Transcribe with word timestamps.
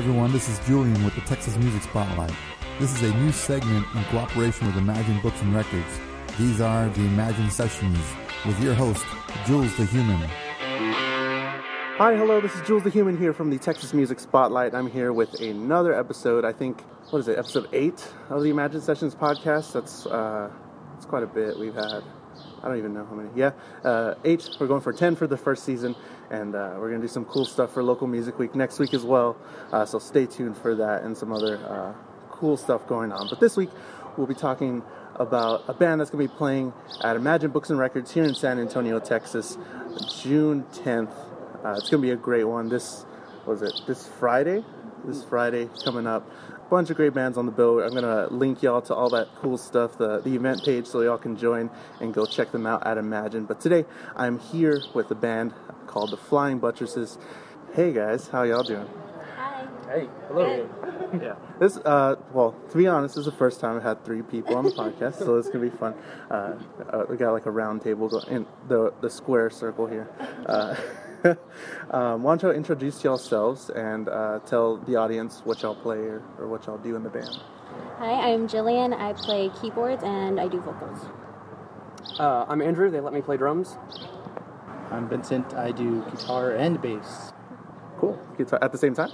everyone, 0.00 0.32
this 0.32 0.48
is 0.48 0.58
Julian 0.60 1.04
with 1.04 1.14
the 1.14 1.20
Texas 1.20 1.58
Music 1.58 1.82
Spotlight. 1.82 2.32
This 2.78 2.90
is 2.94 3.10
a 3.10 3.14
new 3.18 3.30
segment 3.32 3.86
in 3.94 4.02
cooperation 4.04 4.66
with 4.66 4.78
Imagine 4.78 5.20
Books 5.20 5.38
and 5.42 5.54
Records. 5.54 6.00
These 6.38 6.62
are 6.62 6.88
the 6.88 7.02
Imagine 7.02 7.50
Sessions 7.50 7.98
with 8.46 8.58
your 8.62 8.72
host, 8.72 9.04
Jules 9.44 9.76
the 9.76 9.84
Human. 9.84 10.16
Hi, 11.98 12.16
hello, 12.16 12.40
this 12.40 12.54
is 12.54 12.66
Jules 12.66 12.82
the 12.82 12.88
Human 12.88 13.18
here 13.18 13.34
from 13.34 13.50
the 13.50 13.58
Texas 13.58 13.92
Music 13.92 14.20
Spotlight. 14.20 14.74
I'm 14.74 14.90
here 14.90 15.12
with 15.12 15.38
another 15.38 15.92
episode, 15.92 16.46
I 16.46 16.52
think, 16.52 16.80
what 17.10 17.18
is 17.18 17.28
it, 17.28 17.36
episode 17.36 17.68
8 17.70 18.14
of 18.30 18.42
the 18.42 18.48
Imagine 18.48 18.80
Sessions 18.80 19.14
podcast. 19.14 19.74
That's, 19.74 20.06
uh, 20.06 20.48
that's 20.94 21.04
quite 21.04 21.24
a 21.24 21.26
bit 21.26 21.58
we've 21.58 21.74
had. 21.74 22.02
I 22.62 22.68
don't 22.68 22.78
even 22.78 22.94
know 22.94 23.04
how 23.04 23.14
many. 23.14 23.30
Yeah, 23.34 23.52
uh, 23.84 24.14
eight. 24.24 24.48
We're 24.60 24.66
going 24.66 24.82
for 24.82 24.92
10 24.92 25.16
for 25.16 25.26
the 25.26 25.36
first 25.36 25.64
season, 25.64 25.96
and 26.30 26.54
uh, 26.54 26.74
we're 26.78 26.88
going 26.88 27.00
to 27.00 27.06
do 27.06 27.12
some 27.12 27.24
cool 27.24 27.44
stuff 27.44 27.72
for 27.72 27.82
Local 27.82 28.06
Music 28.06 28.38
Week 28.38 28.54
next 28.54 28.78
week 28.78 28.94
as 28.94 29.04
well. 29.04 29.36
Uh, 29.72 29.86
so 29.86 29.98
stay 29.98 30.26
tuned 30.26 30.56
for 30.56 30.74
that 30.74 31.02
and 31.02 31.16
some 31.16 31.32
other 31.32 31.56
uh, 31.66 31.92
cool 32.30 32.56
stuff 32.56 32.86
going 32.86 33.12
on. 33.12 33.28
But 33.28 33.40
this 33.40 33.56
week, 33.56 33.70
we'll 34.16 34.26
be 34.26 34.34
talking 34.34 34.82
about 35.16 35.64
a 35.68 35.74
band 35.74 36.00
that's 36.00 36.10
going 36.10 36.26
to 36.26 36.32
be 36.32 36.36
playing 36.36 36.72
at 37.02 37.16
Imagine 37.16 37.50
Books 37.50 37.70
and 37.70 37.78
Records 37.78 38.10
here 38.12 38.24
in 38.24 38.34
San 38.34 38.58
Antonio, 38.58 38.98
Texas, 38.98 39.58
June 40.20 40.64
10th. 40.72 41.12
Uh, 41.64 41.74
it's 41.76 41.90
going 41.90 42.02
to 42.02 42.06
be 42.06 42.10
a 42.10 42.16
great 42.16 42.44
one. 42.44 42.68
This 42.68 43.04
was 43.46 43.62
it 43.62 43.72
this 43.86 44.08
Friday. 44.08 44.64
This 45.04 45.24
Friday 45.24 45.68
coming 45.84 46.06
up. 46.06 46.30
A 46.70 46.72
bunch 46.72 46.88
of 46.88 46.96
great 46.96 47.14
bands 47.14 47.36
on 47.36 47.46
the 47.46 47.50
bill. 47.50 47.80
I'm 47.80 47.92
gonna 47.92 48.28
link 48.30 48.62
y'all 48.62 48.80
to 48.82 48.94
all 48.94 49.10
that 49.10 49.26
cool 49.34 49.58
stuff, 49.58 49.98
the, 49.98 50.20
the 50.20 50.36
event 50.36 50.64
page, 50.64 50.86
so 50.86 51.00
y'all 51.00 51.18
can 51.18 51.36
join 51.36 51.68
and 52.00 52.14
go 52.14 52.24
check 52.24 52.52
them 52.52 52.64
out 52.64 52.86
at 52.86 52.96
Imagine. 52.96 53.44
But 53.44 53.60
today 53.60 53.84
I'm 54.14 54.38
here 54.38 54.80
with 54.94 55.10
a 55.10 55.16
band 55.16 55.52
called 55.88 56.12
the 56.12 56.16
Flying 56.16 56.60
Buttresses. 56.60 57.18
Hey 57.74 57.92
guys, 57.92 58.28
how 58.28 58.44
y'all 58.44 58.62
doing? 58.62 58.88
Hi. 59.36 59.66
Hey, 59.88 60.08
hello. 60.28 60.70
yeah. 61.20 61.34
This, 61.58 61.76
uh, 61.78 62.14
well, 62.32 62.54
to 62.70 62.78
be 62.78 62.86
honest, 62.86 63.16
this 63.16 63.26
is 63.26 63.32
the 63.32 63.36
first 63.36 63.58
time 63.58 63.74
I've 63.74 63.82
had 63.82 64.04
three 64.04 64.22
people 64.22 64.54
on 64.54 64.62
the 64.62 64.70
podcast, 64.70 65.18
so 65.18 65.38
it's 65.38 65.48
gonna 65.48 65.68
be 65.68 65.76
fun. 65.76 65.92
Uh, 66.30 66.54
uh, 66.88 67.04
we 67.10 67.16
got 67.16 67.32
like 67.32 67.46
a 67.46 67.50
round 67.50 67.82
table 67.82 68.16
in 68.28 68.46
the 68.68 68.94
the 69.00 69.10
square 69.10 69.50
circle 69.50 69.88
here. 69.88 70.08
Um, 71.90 72.22
why 72.22 72.36
don't 72.36 72.42
y'all 72.42 72.52
introduce 72.52 73.02
yourselves 73.02 73.68
and 73.70 74.08
uh, 74.08 74.38
tell 74.46 74.76
the 74.76 74.94
audience 74.94 75.42
what 75.44 75.60
y'all 75.62 75.74
play 75.74 75.98
or, 75.98 76.22
or 76.38 76.46
what 76.46 76.66
y'all 76.66 76.78
do 76.78 76.94
in 76.94 77.02
the 77.02 77.10
band? 77.10 77.36
Hi, 77.98 78.32
I'm 78.32 78.46
Jillian. 78.46 78.96
I 78.96 79.12
play 79.14 79.50
keyboards 79.60 80.04
and 80.04 80.38
I 80.38 80.46
do 80.46 80.60
vocals. 80.60 81.06
Uh, 82.16 82.44
I'm 82.48 82.62
Andrew. 82.62 82.90
They 82.90 83.00
let 83.00 83.12
me 83.12 83.22
play 83.22 83.36
drums. 83.36 83.76
I'm 84.92 85.08
Vincent. 85.08 85.52
I 85.54 85.72
do 85.72 86.04
guitar 86.12 86.52
and 86.52 86.80
bass. 86.80 87.32
Cool. 87.98 88.16
Guitar 88.38 88.60
at 88.62 88.70
the 88.70 88.78
same 88.78 88.94
time. 88.94 89.10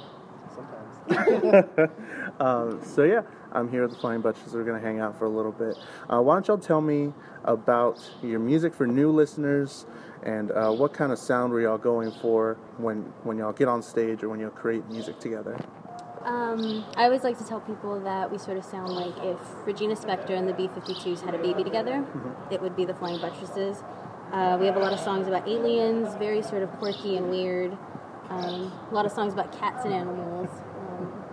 Sometimes. 0.55 1.91
Um, 2.39 2.81
so 2.85 3.05
yeah, 3.05 3.23
I'm 3.53 3.71
here 3.71 3.83
with 3.83 3.93
the 3.93 3.99
Flying 3.99 4.21
Buttresses. 4.21 4.53
We're 4.53 4.65
gonna 4.65 4.81
hang 4.81 5.01
out 5.01 5.19
for 5.19 5.25
a 5.25 5.31
little 5.31 5.53
bit. 5.53 5.79
Uh, 6.13 6.21
why 6.21 6.35
don't 6.35 6.47
y'all 6.47 6.59
tell 6.59 6.83
me 6.83 7.15
about 7.45 7.99
your 8.23 8.41
music 8.41 8.75
for 8.75 8.87
new 8.87 9.11
listeners 9.11 9.87
and 10.27 10.51
uh, 10.51 10.71
what 10.71 10.93
kind 10.93 11.13
of 11.13 11.19
sound 11.19 11.53
were 11.53 11.61
y'all 11.61 11.79
going 11.79 12.11
for 12.11 12.59
when 12.79 12.99
when 13.23 13.39
y'all 13.39 13.53
get 13.53 13.69
on 13.69 13.81
stage 13.81 14.23
or 14.25 14.29
when 14.29 14.41
y'all 14.41 14.51
create 14.51 14.85
music 14.91 15.19
together? 15.21 15.57
Um, 16.25 16.85
I 16.97 17.05
always 17.05 17.23
like 17.23 17.39
to 17.39 17.45
tell 17.45 17.61
people 17.61 18.01
that 18.01 18.33
we 18.33 18.37
sort 18.39 18.59
of 18.59 18.65
sound 18.65 18.91
like 18.93 19.15
if 19.23 19.39
Regina 19.65 19.95
Spektor 19.95 20.31
and 20.31 20.49
the 20.49 20.55
B-52s 20.55 21.25
had 21.25 21.37
a 21.37 21.39
baby 21.39 21.63
together, 21.63 22.05
it 22.51 22.61
would 22.61 22.75
be 22.75 22.85
the 22.85 22.95
Flying 22.95 23.21
Buttresses. 23.21 23.85
Uh, 24.33 24.57
we 24.59 24.67
have 24.67 24.75
a 24.75 24.81
lot 24.81 24.93
of 24.93 24.99
songs 24.99 25.29
about 25.29 25.47
aliens, 25.47 26.17
very 26.17 26.43
sort 26.43 26.63
of 26.65 26.71
quirky 26.81 27.17
and 27.17 27.31
weird. 27.31 27.79
Um, 28.29 28.73
a 28.91 28.95
lot 28.95 29.07
of 29.07 29.13
songs 29.13 29.35
about 29.35 29.57
cats 29.57 29.85
and 29.85 29.95
animals. 29.95 30.49
Um, 30.51 31.25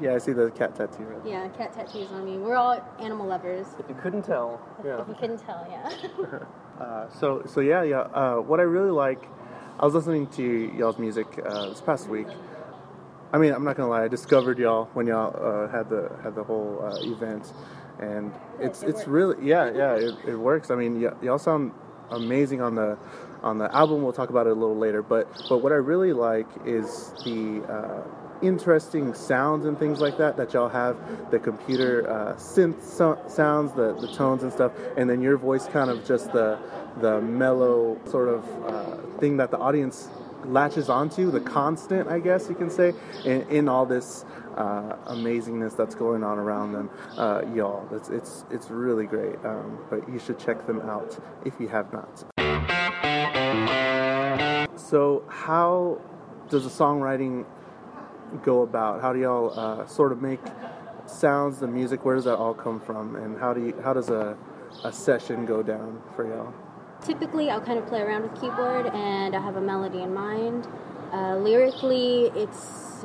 Yeah, 0.00 0.14
I 0.14 0.18
see 0.18 0.32
the 0.32 0.52
cat 0.52 0.76
tattoo. 0.76 1.02
Right 1.02 1.24
there. 1.24 1.32
yeah, 1.32 1.48
cat 1.48 1.72
tattoos 1.72 2.12
on 2.12 2.24
me. 2.24 2.38
We're 2.38 2.54
all 2.54 2.80
animal 3.00 3.26
lovers. 3.26 3.66
If 3.80 3.88
you 3.88 3.96
couldn't 3.96 4.22
tell, 4.22 4.60
yeah. 4.84 5.02
If 5.02 5.08
you 5.08 5.14
couldn't 5.14 5.38
tell, 5.38 5.66
yeah. 5.68 6.44
Uh, 6.80 7.08
so 7.10 7.42
so 7.46 7.60
yeah 7.60 7.82
yeah. 7.82 8.00
Uh, 8.00 8.36
what 8.36 8.60
I 8.60 8.64
really 8.64 8.90
like, 8.92 9.22
I 9.80 9.84
was 9.84 9.94
listening 9.94 10.28
to 10.28 10.72
y'all's 10.76 10.98
music 10.98 11.26
uh, 11.44 11.70
this 11.70 11.80
past 11.82 12.08
week. 12.08 12.28
I 13.32 13.38
mean, 13.38 13.52
I'm 13.52 13.64
not 13.64 13.76
gonna 13.76 13.90
lie. 13.90 14.04
I 14.04 14.08
discovered 14.08 14.58
y'all 14.58 14.86
when 14.94 15.06
y'all 15.06 15.34
uh, 15.36 15.68
had 15.70 15.90
the 15.90 16.10
had 16.22 16.34
the 16.34 16.44
whole 16.44 16.80
uh, 16.82 16.98
event, 17.02 17.52
and 18.00 18.32
it's 18.60 18.82
it 18.82 18.90
it's 18.90 18.98
works. 19.00 19.08
really 19.08 19.48
yeah 19.48 19.70
yeah 19.74 19.94
it, 19.96 20.14
it 20.28 20.36
works. 20.36 20.70
I 20.70 20.76
mean, 20.76 21.02
y- 21.02 21.12
y'all 21.22 21.38
sound 21.38 21.72
amazing 22.10 22.62
on 22.62 22.74
the 22.76 22.98
on 23.42 23.58
the 23.58 23.74
album. 23.74 24.02
We'll 24.02 24.14
talk 24.14 24.30
about 24.30 24.46
it 24.46 24.52
a 24.52 24.56
little 24.60 24.76
later. 24.78 25.02
But 25.02 25.28
but 25.48 25.58
what 25.58 25.72
I 25.72 25.76
really 25.76 26.12
like 26.14 26.48
is 26.66 27.12
the 27.24 27.62
interesting 28.42 29.14
sounds 29.14 29.66
and 29.66 29.78
things 29.78 30.00
like 30.00 30.18
that 30.18 30.36
that 30.36 30.52
y'all 30.52 30.68
have. 30.68 30.96
The 31.30 31.38
computer 31.38 32.08
uh, 32.08 32.34
synth 32.34 32.82
so- 32.82 33.20
sounds, 33.28 33.72
the 33.72 33.94
the 33.94 34.08
tones 34.08 34.42
and 34.42 34.52
stuff, 34.52 34.72
and 34.96 35.08
then 35.08 35.20
your 35.20 35.36
voice 35.36 35.66
kind 35.66 35.90
of 35.90 36.04
just 36.04 36.32
the 36.32 36.58
the 37.00 37.20
mellow 37.20 37.98
sort 38.06 38.28
of 38.28 38.44
uh, 38.66 38.96
thing 39.18 39.36
that 39.36 39.50
the 39.50 39.58
audience 39.58 40.08
latches 40.44 40.88
onto, 40.88 41.30
the 41.30 41.40
constant, 41.40 42.08
I 42.08 42.20
guess 42.20 42.48
you 42.48 42.54
can 42.54 42.70
say, 42.70 42.94
in, 43.24 43.42
in 43.50 43.68
all 43.68 43.86
this 43.86 44.24
uh, 44.56 44.96
amazingness 45.06 45.76
that's 45.76 45.94
going 45.94 46.22
on 46.22 46.38
around 46.38 46.72
them, 46.72 46.90
uh, 47.16 47.42
y'all. 47.54 47.86
It's 47.92 48.08
it's 48.08 48.44
it's 48.50 48.70
really 48.70 49.06
great. 49.06 49.36
Um, 49.44 49.78
but 49.90 50.08
you 50.08 50.18
should 50.18 50.38
check 50.38 50.66
them 50.66 50.80
out 50.82 51.18
if 51.44 51.54
you 51.60 51.68
have 51.68 51.92
not. 51.92 52.24
So, 54.76 55.22
how 55.28 56.00
does 56.48 56.64
the 56.64 56.70
songwriting 56.70 57.44
go 58.42 58.62
about? 58.62 59.00
How 59.00 59.12
do 59.12 59.20
y'all 59.20 59.58
uh, 59.58 59.86
sort 59.86 60.12
of 60.12 60.22
make 60.22 60.40
sounds, 61.06 61.58
the 61.58 61.66
music? 61.66 62.04
Where 62.04 62.14
does 62.14 62.24
that 62.24 62.36
all 62.36 62.54
come 62.54 62.80
from? 62.80 63.16
And 63.16 63.38
how 63.38 63.54
do 63.54 63.66
you, 63.66 63.80
how 63.82 63.92
does 63.92 64.10
a 64.10 64.36
a 64.84 64.92
session 64.92 65.46
go 65.46 65.62
down 65.62 66.02
for 66.14 66.26
y'all? 66.26 66.52
Typically, 67.04 67.50
I'll 67.50 67.60
kind 67.60 67.78
of 67.78 67.86
play 67.86 68.00
around 68.00 68.22
with 68.22 68.40
keyboard 68.40 68.86
and 68.86 69.34
I 69.34 69.40
have 69.40 69.56
a 69.56 69.60
melody 69.60 70.02
in 70.02 70.12
mind. 70.12 70.66
Uh, 71.12 71.36
lyrically, 71.36 72.30
it's 72.34 73.04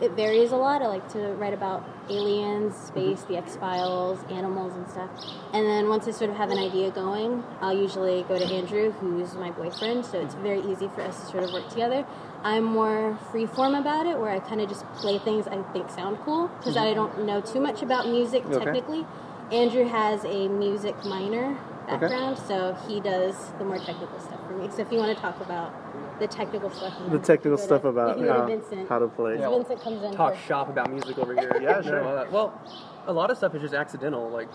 it 0.00 0.12
varies 0.12 0.52
a 0.52 0.56
lot. 0.56 0.82
I 0.82 0.86
like 0.86 1.08
to 1.12 1.18
write 1.34 1.52
about 1.52 1.84
aliens, 2.08 2.76
space, 2.76 3.22
the 3.22 3.36
X 3.36 3.56
Files, 3.56 4.18
animals, 4.30 4.74
and 4.74 4.88
stuff. 4.88 5.10
And 5.52 5.66
then 5.66 5.88
once 5.88 6.08
I 6.08 6.12
sort 6.12 6.30
of 6.30 6.36
have 6.36 6.50
an 6.50 6.58
idea 6.58 6.90
going, 6.90 7.44
I'll 7.60 7.76
usually 7.76 8.22
go 8.24 8.38
to 8.38 8.44
Andrew, 8.44 8.92
who's 8.92 9.34
my 9.34 9.50
boyfriend. 9.50 10.06
So 10.06 10.20
it's 10.20 10.34
very 10.36 10.60
easy 10.60 10.88
for 10.88 11.02
us 11.02 11.20
to 11.20 11.26
sort 11.26 11.44
of 11.44 11.52
work 11.52 11.68
together. 11.68 12.06
I'm 12.42 12.64
more 12.64 13.18
freeform 13.30 13.78
about 13.78 14.06
it, 14.06 14.18
where 14.18 14.30
I 14.30 14.40
kind 14.40 14.60
of 14.60 14.68
just 14.68 14.86
play 14.94 15.18
things 15.18 15.46
I 15.46 15.62
think 15.72 15.90
sound 15.90 16.18
cool 16.24 16.48
because 16.58 16.76
I 16.76 16.86
mm-hmm. 16.86 16.94
don't 16.94 17.26
know 17.26 17.40
too 17.40 17.60
much 17.60 17.82
about 17.82 18.08
music 18.08 18.44
Okay. 18.46 18.64
technically. 18.64 19.06
Andrew 19.52 19.84
has 19.84 20.24
a 20.24 20.48
music 20.48 21.04
minor 21.04 21.58
background, 21.86 22.38
so 22.38 22.76
he 22.86 23.00
does 23.00 23.34
the 23.58 23.64
more 23.64 23.78
technical 23.78 24.18
stuff 24.20 24.40
for 24.46 24.54
me. 24.54 24.70
So 24.70 24.82
if 24.82 24.92
you 24.92 24.98
want 24.98 25.14
to 25.14 25.20
talk 25.20 25.40
about 25.40 25.74
the 26.20 26.28
technical 26.28 26.70
stuff, 26.70 26.94
The 27.10 27.18
technical 27.18 27.58
stuff 27.58 27.82
to- 27.82 27.88
about 27.88 28.18
you 28.18 28.26
to 28.26 28.32
how, 28.32 28.46
Vincent. 28.46 28.88
how 28.88 28.98
to 29.00 29.08
play. 29.08 29.38
Yeah. 29.38 29.48
Vincent 29.50 29.80
comes 29.82 30.02
in. 30.04 30.12
Talk 30.14 30.34
first. 30.34 30.46
shop 30.46 30.68
about 30.68 30.90
music 30.90 31.18
over 31.18 31.34
here. 31.40 31.58
Yeah, 31.60 31.82
sure. 31.82 32.02
know, 32.02 32.08
uh, 32.08 32.26
well, 32.30 32.60
a 33.06 33.12
lot 33.12 33.30
of 33.30 33.36
stuff 33.36 33.54
is 33.54 33.62
just 33.62 33.74
accidental. 33.74 34.28
Like, 34.30 34.48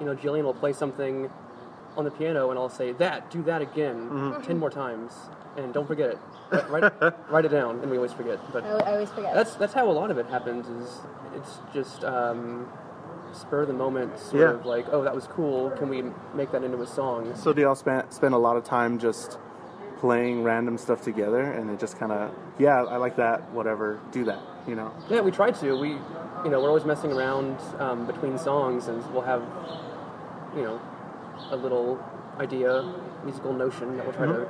you 0.00 0.06
know, 0.06 0.14
Jillian 0.14 0.44
will 0.44 0.54
play 0.54 0.72
something 0.72 1.30
on 1.96 2.04
the 2.04 2.10
piano, 2.10 2.50
and 2.50 2.58
I'll 2.58 2.68
say 2.68 2.92
that, 2.92 3.30
do 3.30 3.42
that 3.44 3.62
again, 3.62 4.08
Mm-hmm. 4.10 4.42
ten 4.42 4.58
more 4.58 4.70
times, 4.70 5.12
and 5.56 5.72
don't 5.74 5.86
forget 5.86 6.10
it. 6.10 6.18
Write, 6.50 6.70
write, 6.70 7.14
write 7.30 7.44
it 7.44 7.50
down, 7.50 7.80
and 7.80 7.90
we 7.90 7.96
always 7.98 8.12
forget. 8.12 8.38
But 8.52 8.64
I, 8.64 8.68
I 8.68 8.92
always 8.92 9.10
forget. 9.10 9.34
that's 9.34 9.54
that's 9.56 9.72
how 9.74 9.90
a 9.90 9.92
lot 9.92 10.10
of 10.10 10.18
it 10.18 10.26
happens. 10.26 10.68
Is 10.68 11.00
it's 11.36 11.58
just 11.72 12.02
um, 12.04 12.66
spur 13.32 13.62
of 13.62 13.68
the 13.68 13.74
moment, 13.74 14.18
sort 14.18 14.42
Yeah. 14.42 14.50
of 14.50 14.66
like, 14.66 14.86
oh, 14.90 15.02
that 15.04 15.14
was 15.14 15.26
cool. 15.26 15.70
Can 15.72 15.88
we 15.88 16.02
make 16.34 16.50
that 16.52 16.62
into 16.64 16.80
a 16.82 16.86
song? 16.86 17.34
So 17.36 17.52
do 17.52 17.60
y'all 17.62 17.74
spend 17.74 18.12
spend 18.12 18.34
a 18.34 18.38
lot 18.38 18.56
of 18.56 18.64
time 18.64 18.98
just 18.98 19.38
playing 20.02 20.42
random 20.42 20.76
stuff 20.76 21.00
together, 21.00 21.40
and 21.52 21.70
it 21.70 21.78
just 21.78 21.96
kind 21.96 22.10
of 22.10 22.34
yeah, 22.58 22.82
I 22.82 22.96
like 22.96 23.14
that. 23.16 23.48
Whatever, 23.52 24.00
do 24.10 24.24
that. 24.24 24.40
You 24.66 24.74
know. 24.74 24.92
Yeah, 25.08 25.20
we 25.20 25.30
try 25.30 25.52
to. 25.52 25.78
We, 25.80 25.90
you 26.44 26.50
know, 26.50 26.60
we're 26.60 26.68
always 26.68 26.84
messing 26.84 27.12
around 27.12 27.56
um, 27.78 28.04
between 28.06 28.36
songs, 28.36 28.88
and 28.88 28.98
we'll 29.12 29.22
have, 29.22 29.42
you 30.56 30.62
know, 30.62 30.80
a 31.50 31.56
little 31.56 32.04
idea, 32.40 32.92
musical 33.24 33.52
notion 33.52 33.96
that 33.96 34.04
we'll 34.04 34.14
try 34.14 34.26
to 34.26 34.48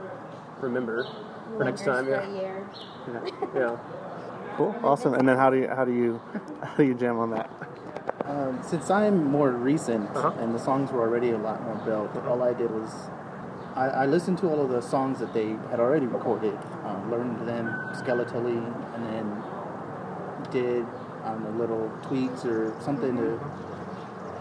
remember 0.63 1.07
for 1.59 1.65
next 1.65 1.83
time. 1.85 2.07
Wonders 2.07 2.29
Yeah, 2.35 2.41
year. 2.41 2.67
Yeah. 3.13 3.31
yeah. 3.55 3.77
Cool. 4.57 4.75
Awesome. 4.85 5.15
And 5.15 5.27
then 5.27 5.39
how 5.39 5.49
do 5.49 5.57
you 5.57 5.69
how 5.69 5.85
do 5.87 5.93
you 5.95 6.21
how 6.63 6.77
do 6.77 6.85
you 6.85 6.93
jam 6.95 7.19
on 7.19 7.31
that? 7.31 7.49
Um, 8.27 8.61
since 8.63 8.91
I'm 8.91 9.25
more 9.25 9.51
recent 9.51 10.11
Uh-huh. 10.15 10.33
and 10.41 10.55
the 10.55 10.59
songs 10.59 10.93
were 10.93 11.01
already 11.01 11.31
a 11.31 11.39
lot 11.39 11.63
more 11.65 11.77
built, 11.87 12.15
all 12.27 12.43
I 12.43 12.53
did 12.53 12.71
was 12.71 12.91
I, 13.75 13.89
I 13.89 14.07
listened 14.07 14.39
to 14.39 14.49
all 14.49 14.61
of 14.61 14.69
the 14.69 14.83
songs 14.83 15.19
that 15.21 15.33
they 15.33 15.51
had 15.71 15.81
already 15.81 16.07
recorded, 16.07 16.59
uh, 16.85 17.01
learned 17.11 17.49
them 17.49 17.67
skeletally, 17.95 18.61
and 18.95 19.07
then 19.07 19.43
did 20.51 20.87
um, 21.25 21.43
the 21.45 21.51
little 21.51 21.91
tweaks 22.03 22.45
or 22.45 22.75
something 22.81 23.17
to 23.17 23.41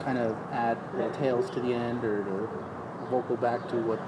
kind 0.03 0.17
of 0.17 0.35
add 0.51 0.77
little 0.95 1.11
tails 1.11 1.49
to 1.51 1.61
the 1.61 1.73
end 1.73 2.03
or 2.03 2.23
the 2.23 3.07
vocal 3.09 3.37
back 3.37 3.69
to 3.69 3.75
what 3.77 3.99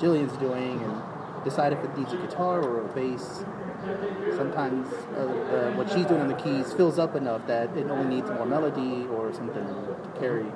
Jillian's 0.00 0.36
doing 0.38 0.82
and 0.82 1.44
decide 1.44 1.72
if 1.72 1.84
it 1.84 1.96
needs 1.96 2.12
a 2.12 2.16
guitar 2.16 2.60
or 2.60 2.84
a 2.84 2.88
bass. 2.88 3.44
sometimes 4.36 4.86
uh, 5.16 5.20
uh, 5.20 5.72
what 5.76 5.88
she's 5.90 6.06
doing 6.06 6.20
on 6.20 6.28
the 6.28 6.34
keys 6.34 6.72
fills 6.72 6.98
up 6.98 7.14
enough 7.14 7.46
that 7.46 7.74
it 7.76 7.88
only 7.90 8.16
needs 8.16 8.28
more 8.30 8.46
melody 8.46 9.06
or 9.06 9.32
something 9.32 9.64
to 9.64 10.20
carry. 10.20 10.46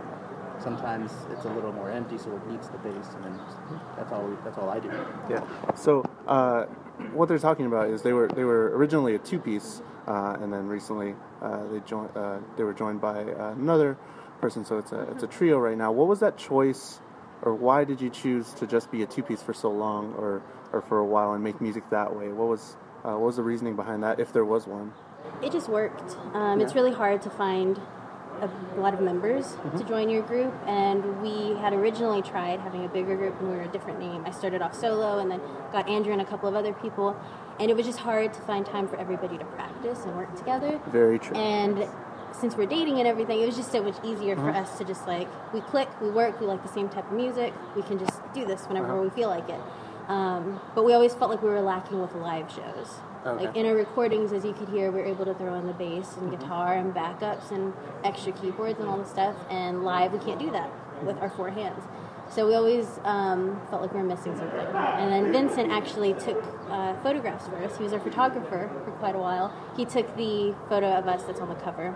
Sometimes 0.63 1.11
it's 1.31 1.45
a 1.45 1.49
little 1.49 1.73
more 1.73 1.91
empty, 1.91 2.17
so 2.17 2.35
it 2.35 2.47
needs 2.47 2.69
the 2.69 2.79
bass, 2.79 3.09
and 3.17 3.25
then 3.25 3.41
that's 3.97 4.13
all. 4.13 4.25
We, 4.25 4.37
that's 4.45 4.57
all 4.57 4.71
I 4.71 4.79
do. 4.81 4.89
Yeah. 5.29 5.47
So 5.75 6.05
uh, 6.27 6.65
what 7.13 7.29
they're 7.29 7.39
talking 7.39 7.67
about 7.67 7.89
is 7.91 8.03
they 8.03 8.13
were 8.13 8.29
they 8.29 8.45
were 8.45 8.77
originally 8.77 9.15
a 9.15 9.19
two 9.19 9.39
piece, 9.39 9.83
uh, 10.07 10.37
and 10.41 10.53
then 10.53 10.67
recently 10.69 11.15
uh, 11.43 11.67
they 11.69 11.81
joined. 11.81 12.17
Uh, 12.17 12.39
they 12.57 12.63
were 12.63 12.73
joined 12.73 13.01
by 13.01 13.21
another 13.21 13.99
person, 14.41 14.65
so 14.65 14.79
it's 14.79 14.93
a 14.93 15.03
it's 15.11 15.23
a 15.23 15.27
trio 15.27 15.59
right 15.59 15.77
now. 15.77 15.93
What 15.93 16.09
was 16.09 16.21
that 16.21 16.39
choice, 16.39 17.01
or 17.43 17.55
why 17.55 17.85
did 17.85 18.01
you 18.01 18.11
choose 18.11 18.53
to 18.55 18.67
just 18.67 18.91
be 18.91 19.03
a 19.03 19.07
two 19.07 19.23
piece 19.23 19.43
for 19.43 19.53
so 19.53 19.71
long, 19.71 20.15
or 20.15 20.43
or 20.73 20.81
for 20.83 20.99
a 20.99 21.05
while, 21.05 21.33
and 21.35 21.43
make 21.43 21.61
music 21.61 21.91
that 21.91 22.17
way? 22.17 22.29
What 22.29 22.49
was 22.49 22.77
uh, 23.05 23.13
what 23.13 23.23
was 23.23 23.37
the 23.37 23.43
reasoning 23.43 23.77
behind 23.77 24.03
that, 24.03 24.21
if 24.21 24.33
there 24.33 24.45
was 24.45 24.67
one? 24.67 24.93
It 25.43 25.53
just 25.53 25.69
worked. 25.69 26.17
Um, 26.33 26.61
It's 26.61 26.75
really 26.75 26.93
hard 26.93 27.23
to 27.23 27.31
find 27.31 27.81
a 28.43 28.81
lot 28.81 28.95
of 28.95 29.01
members 29.01 29.45
Mm-hmm. 29.55 29.79
to 29.79 29.85
join 29.85 30.09
your 30.11 30.23
group, 30.23 30.53
and 30.67 31.23
we 31.23 31.55
had 31.61 31.73
originally 31.73 32.23
tried 32.23 32.61
having 32.61 32.85
a 32.85 32.89
bigger 32.89 33.17
group, 33.17 33.39
and 33.41 33.51
we 33.51 33.57
were 33.57 33.63
a 33.63 33.69
different 33.69 33.99
name. 33.99 34.25
I 34.27 34.31
started 34.31 34.63
off 34.63 34.75
solo, 34.75 35.19
and 35.19 35.31
then 35.31 35.41
got 35.73 35.89
Andrew 35.89 36.13
and 36.13 36.21
a 36.23 36.25
couple 36.25 36.49
of 36.49 36.55
other 36.55 36.73
people, 36.73 37.17
and 37.61 37.71
it 37.71 37.77
was 37.77 37.87
just 37.87 37.99
hard 38.01 38.33
to 38.35 38.41
find 38.43 38.65
time 38.67 38.89
for 38.89 38.97
everybody 38.97 39.39
to 39.39 39.45
practice 39.45 40.05
and 40.05 40.17
work 40.17 40.35
together. 40.37 40.81
Very 40.89 41.19
true. 41.19 41.37
And 41.37 41.89
since 42.33 42.57
we're 42.57 42.67
dating 42.67 42.99
and 42.99 43.07
everything, 43.07 43.41
it 43.41 43.47
was 43.47 43.55
just 43.57 43.71
so 43.71 43.83
much 43.83 43.95
easier 44.05 44.35
Uh-huh. 44.35 44.51
for 44.53 44.59
us 44.59 44.77
to 44.79 44.85
just 44.85 45.07
like 45.07 45.29
we 45.55 45.61
click, 45.61 45.89
we 46.01 46.11
work, 46.11 46.41
we 46.41 46.47
like 46.47 46.63
the 46.63 46.69
same 46.73 46.89
type 46.89 47.07
of 47.11 47.17
music. 47.17 47.53
We 47.77 47.83
can 47.83 47.99
just 47.99 48.21
do 48.35 48.45
this 48.45 48.67
whenever 48.67 48.89
Uh-huh. 48.93 49.03
we 49.03 49.11
feel 49.11 49.29
like 49.29 49.49
it. 49.49 49.61
Um, 50.09 50.61
but 50.75 50.85
we 50.85 50.93
always 50.93 51.15
felt 51.15 51.31
like 51.31 51.43
we 51.43 51.49
were 51.49 51.63
lacking 51.63 52.01
with 52.01 52.15
live 52.15 52.51
shows. 52.51 52.89
Okay. 53.27 53.47
Like 53.47 53.57
in 53.57 53.65
our 53.65 53.75
recordings, 53.75 54.33
as 54.33 54.45
you 54.45 54.53
could 54.53 54.69
hear, 54.69 54.91
we 54.91 55.01
were 55.01 55.07
able 55.07 55.25
to 55.25 55.35
throw 55.35 55.55
in 55.55 55.67
the 55.67 55.73
bass 55.73 56.15
and 56.19 56.31
Mm-hmm. 56.31 56.41
guitar 56.43 56.75
and 56.75 56.95
backups 56.95 57.51
and 57.51 57.73
extra 58.05 58.33
keyboards 58.33 58.79
and 58.81 58.89
all 58.89 58.99
the 58.99 59.07
stuff. 59.09 59.35
And 59.51 59.83
live, 59.85 60.13
we 60.13 60.19
can't 60.19 60.39
do 60.39 60.51
that 60.51 60.71
with 61.05 61.17
our 61.19 61.31
four 61.31 61.51
hands. 61.51 61.83
So 62.31 62.47
we 62.47 62.55
always 62.55 62.87
um, 63.05 63.61
felt 63.71 63.83
like 63.83 63.93
we 63.93 63.99
were 64.01 64.05
missing 64.07 64.37
something. 64.37 64.59
And 64.59 65.13
then 65.13 65.33
Vincent 65.33 65.71
actually 65.71 66.15
took 66.15 66.43
uh, 66.69 66.95
photographs 67.03 67.47
for 67.47 67.57
us. 67.63 67.77
He 67.77 67.85
was 67.85 67.93
our 67.93 68.01
photographer 68.01 68.71
for 68.85 68.91
quite 68.93 69.15
a 69.15 69.19
while. 69.19 69.53
He 69.77 69.85
took 69.85 70.15
the 70.17 70.55
photo 70.69 70.89
of 70.93 71.07
us 71.07 71.23
that's 71.25 71.41
on 71.41 71.49
the 71.49 71.55
cover. 71.57 71.95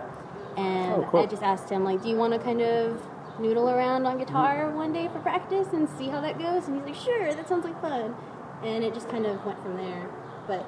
And 0.57 0.93
Oh, 1.03 1.07
cool. 1.11 1.21
I 1.21 1.25
just 1.25 1.43
asked 1.43 1.69
him, 1.69 1.83
like, 1.83 2.01
do 2.03 2.09
you 2.09 2.15
want 2.15 2.33
to 2.33 2.39
kind 2.39 2.61
of 2.61 3.01
noodle 3.39 3.69
around 3.69 4.05
on 4.05 4.17
guitar 4.17 4.69
one 4.71 4.93
day 4.93 5.07
for 5.07 5.19
practice 5.19 5.67
and 5.73 5.87
see 5.97 6.07
how 6.07 6.21
that 6.21 6.37
goes? 6.37 6.67
And 6.67 6.75
he's 6.75 6.85
like, 6.85 6.95
sure, 6.95 7.33
that 7.33 7.47
sounds 7.47 7.63
like 7.63 7.79
fun. 7.81 8.15
And 8.63 8.83
it 8.83 8.93
just 8.93 9.09
kind 9.09 9.25
of 9.25 9.43
went 9.45 9.61
from 9.63 9.77
there. 9.77 10.09
But 10.47 10.67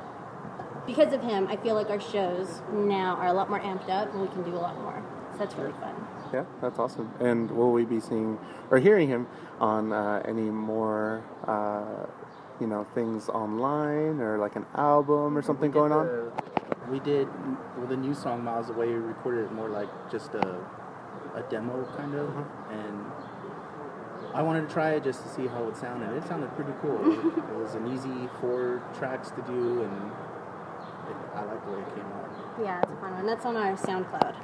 because 0.85 1.13
of 1.13 1.21
him, 1.21 1.47
I 1.47 1.57
feel 1.57 1.75
like 1.75 1.89
our 1.89 1.99
shows 1.99 2.61
now 2.71 3.15
are 3.15 3.27
a 3.27 3.33
lot 3.33 3.49
more 3.49 3.59
amped 3.59 3.89
up 3.89 4.11
and 4.13 4.21
we 4.21 4.27
can 4.27 4.43
do 4.43 4.55
a 4.55 4.59
lot 4.59 4.79
more. 4.81 5.03
So 5.33 5.39
that's 5.39 5.55
really 5.55 5.73
fun. 5.73 5.95
Yeah, 6.33 6.45
that's 6.61 6.79
awesome. 6.79 7.11
And 7.19 7.51
will 7.51 7.71
we 7.71 7.85
be 7.85 7.99
seeing 7.99 8.39
or 8.69 8.79
hearing 8.79 9.07
him 9.07 9.27
on 9.59 9.91
uh, 9.91 10.21
any 10.25 10.49
more, 10.49 11.23
uh, 11.45 12.07
you 12.59 12.67
know, 12.67 12.85
things 12.95 13.27
online 13.29 14.21
or 14.21 14.37
like 14.37 14.55
an 14.55 14.65
album 14.75 15.37
or 15.37 15.41
something 15.41 15.71
going 15.71 15.91
on? 15.91 16.31
We 16.89 16.99
did 16.99 17.27
with 17.79 17.89
the 17.89 17.97
new 17.97 18.13
song 18.13 18.43
"Miles 18.43 18.69
Away." 18.69 18.87
We 18.87 18.95
recorded 18.95 19.45
it 19.45 19.51
more 19.51 19.69
like 19.69 19.89
just 20.11 20.33
a 20.33 20.59
a 21.35 21.41
demo 21.49 21.85
kind 21.97 22.15
of, 22.15 22.29
uh-huh. 22.29 22.73
and 22.73 23.05
I 24.33 24.41
wanted 24.41 24.67
to 24.67 24.73
try 24.73 24.91
it 24.91 25.03
just 25.03 25.23
to 25.23 25.29
see 25.29 25.47
how 25.47 25.67
it 25.67 25.77
sounded. 25.77 26.15
It 26.15 26.27
sounded 26.27 26.53
pretty 26.55 26.73
cool. 26.81 26.99
it 27.37 27.55
was 27.55 27.75
an 27.75 27.87
easy 27.91 28.29
four 28.39 28.81
tracks 28.97 29.29
to 29.31 29.41
do, 29.43 29.83
and 29.83 30.11
it, 31.09 31.17
I 31.35 31.43
like 31.43 31.65
the 31.65 31.71
way 31.71 31.79
it 31.79 31.95
came 31.95 32.05
out. 32.05 32.30
Yeah, 32.61 32.79
it's 32.81 32.91
a 32.91 32.95
fun 32.97 33.13
one. 33.13 33.25
That's 33.25 33.45
on 33.45 33.55
our 33.57 33.73
SoundCloud. 33.73 34.35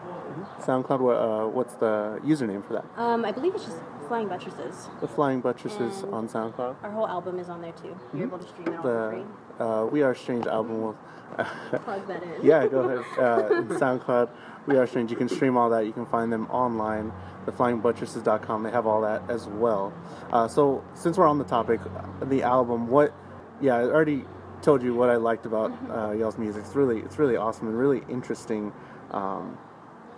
SoundCloud, 0.60 1.00
what, 1.00 1.14
uh, 1.18 1.48
what's 1.48 1.74
the 1.75 2.19
username 2.25 2.66
for 2.66 2.74
that? 2.74 2.86
Um, 2.98 3.25
I 3.25 3.31
believe 3.31 3.56
it's 3.56 3.66
just 3.66 3.78
Flying 4.08 4.28
Buttresses. 4.28 4.90
The 5.02 5.08
Flying 5.08 5.42
Buttresses 5.42 6.04
And- 6.04 6.14
on 6.14 6.28
SoundCloud. 6.30 6.75
Our 6.84 6.92
whole 6.92 7.08
album 7.08 7.40
is 7.40 7.50
on 7.50 7.62
there 7.62 7.74
too. 7.74 7.96
You're 8.14 8.28
able 8.28 8.40
to 8.40 8.48
stream 8.48 8.68
it 8.69 8.75
all 8.78 8.81
for 8.84 9.12
free. 9.12 9.24
The 9.58 9.64
uh, 9.66 9.86
We 9.86 10.02
Are 10.04 10.16
Strange 10.16 10.48
album 10.48 10.81
will. 10.81 10.96
Plug 11.38 12.08
that 12.08 12.24
in. 12.24 12.31
yeah, 12.44 12.66
go 12.68 12.80
ahead. 12.81 13.06
Uh, 13.19 13.56
in 13.58 13.68
SoundCloud, 13.68 14.30
We 14.66 14.78
Are 14.78 14.88
Strange. 14.88 15.12
You 15.12 15.18
can 15.18 15.30
stream 15.30 15.58
all 15.58 15.69
that. 15.69 15.86
You 15.86 15.92
can 15.94 16.06
find 16.06 16.31
them 16.31 16.48
online. 16.50 17.12
TheFlyingButtresses.com. 17.46 18.64
They 18.64 18.72
have 18.72 18.88
all 18.88 19.02
that 19.02 19.22
as 19.30 19.48
well. 19.48 19.94
Uh, 20.31 20.48
so 20.48 20.84
since 20.94 21.18
we're 21.18 21.28
on 21.28 21.38
the 21.38 21.44
topic, 21.44 21.80
the 22.24 22.44
album, 22.44 22.88
what? 22.88 23.14
Yeah, 23.62 23.75
I 23.75 23.84
already 23.84 24.25
told 24.62 24.81
you 24.83 24.94
what 24.94 25.09
I 25.09 25.15
liked 25.15 25.45
about 25.45 25.71
uh, 25.89 26.12
y'all's 26.12 26.38
music. 26.38 26.63
It's 26.65 26.75
really, 26.75 27.00
it's 27.00 27.19
really 27.19 27.38
awesome 27.38 27.68
and 27.68 27.77
really 27.77 28.04
interesting 28.09 28.71
um, 29.12 29.57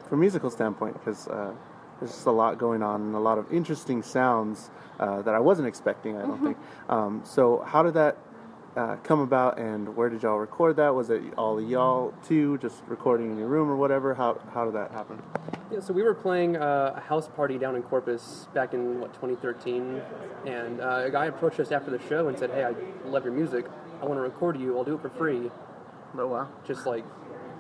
from 0.08 0.20
a 0.20 0.22
musical 0.22 0.50
standpoint 0.50 0.94
because 0.94 1.28
uh, 1.28 1.54
there's 2.00 2.12
just 2.12 2.26
a 2.26 2.32
lot 2.32 2.58
going 2.58 2.82
on 2.82 3.02
and 3.02 3.16
a 3.16 3.20
lot 3.20 3.38
of 3.38 3.52
interesting 3.52 4.02
sounds 4.02 4.72
uh, 5.00 5.22
that 5.22 5.36
I 5.36 5.40
wasn't 5.40 5.68
expecting. 5.68 6.18
I 6.18 6.22
don't 6.22 6.44
think. 6.44 6.58
Um, 6.90 7.22
so 7.24 7.64
how 7.66 7.84
did 7.84 7.94
that? 7.94 8.18
uh, 8.76 8.96
come 9.04 9.20
about 9.20 9.58
and 9.58 9.96
where 9.96 10.10
did 10.10 10.24
y'all 10.24 10.38
record 10.38 10.76
that? 10.78 10.94
Was 10.94 11.10
it 11.10 11.22
all 11.38 11.62
y'all 11.62 12.14
two 12.26 12.58
just 12.60 12.82
recording 12.88 13.32
in 13.32 13.38
your 13.38 13.48
room 13.48 13.70
or 13.70 13.76
whatever? 13.76 14.14
How, 14.14 14.40
how 14.54 14.66
did 14.66 14.74
that 14.76 14.92
happen? 14.92 15.22
Yeah, 15.72 15.80
so 15.80 15.94
we 15.94 16.02
were 16.02 16.14
playing 16.14 16.58
uh, 16.58 16.94
a 16.96 17.00
house 17.00 17.28
party 17.28 17.58
down 17.58 17.76
in 17.76 17.84
Corpus 17.84 18.48
back 18.54 18.74
in 18.74 19.00
what 19.00 19.14
2013, 19.14 20.02
and 20.46 20.82
uh, 20.82 21.04
a 21.06 21.12
guy 21.12 21.26
approached 21.26 21.60
us 21.60 21.72
after 21.72 21.92
the 21.92 22.00
show 22.08 22.28
and 22.28 22.38
said, 22.40 22.50
"Hey, 22.50 22.64
I 22.64 22.74
love 23.08 23.24
your 23.24 23.34
music. 23.34 23.66
I 24.02 24.06
want 24.06 24.18
to 24.18 24.22
record 24.22 24.60
you. 24.60 24.78
I'll 24.78 24.84
do 24.84 24.96
it 24.96 25.02
for 25.02 25.10
free." 25.10 25.52
Oh 26.18 26.28
wow! 26.28 26.48
Just 26.66 26.86
like, 26.86 27.06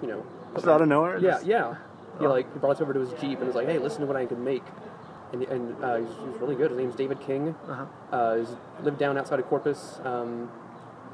you 0.02 0.08
know, 0.08 0.26
Just 0.56 0.68
out 0.68 0.82
of 0.82 0.88
nowhere? 0.88 1.18
yeah, 1.20 1.32
Just- 1.32 1.46
yeah. 1.46 1.76
He 2.20 2.28
like 2.28 2.52
he 2.54 2.60
brought 2.60 2.76
us 2.76 2.82
over 2.82 2.94
to 2.94 3.00
his 3.00 3.12
jeep 3.22 3.38
and 3.40 3.48
was 3.48 3.56
like, 3.56 3.68
"Hey, 3.68 3.78
listen 3.78 4.02
to 4.02 4.08
what 4.08 4.16
I 4.18 4.26
can 4.26 4.44
make." 4.44 4.64
And, 5.32 5.44
and 5.44 5.84
uh, 5.84 5.98
he's, 5.98 6.10
he's 6.10 6.42
really 6.42 6.56
good. 6.56 6.72
His 6.72 6.78
name's 6.80 6.96
David 6.96 7.20
King. 7.22 7.56
Uh-huh. 7.70 7.86
Uh, 8.12 8.38
he's 8.38 8.50
lived 8.84 8.98
down 8.98 9.16
outside 9.18 9.40
of 9.40 9.46
Corpus. 9.46 10.00
Um, 10.04 10.50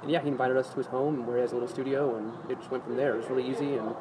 and 0.01 0.10
yeah, 0.10 0.22
he 0.22 0.30
invited 0.30 0.56
us 0.56 0.69
to 0.69 0.77
his 0.77 0.88
home 0.88 1.27
where 1.27 1.36
he 1.36 1.42
has 1.42 1.51
a 1.51 1.56
little 1.56 1.68
studio, 1.68 2.16
and 2.16 2.31
it 2.50 2.57
just 2.57 2.72
went 2.72 2.86
from 2.86 2.95
there. 2.95 3.13
It 3.16 3.18
was 3.18 3.30
really 3.30 3.48
easy, 3.50 3.75
and 3.75 3.94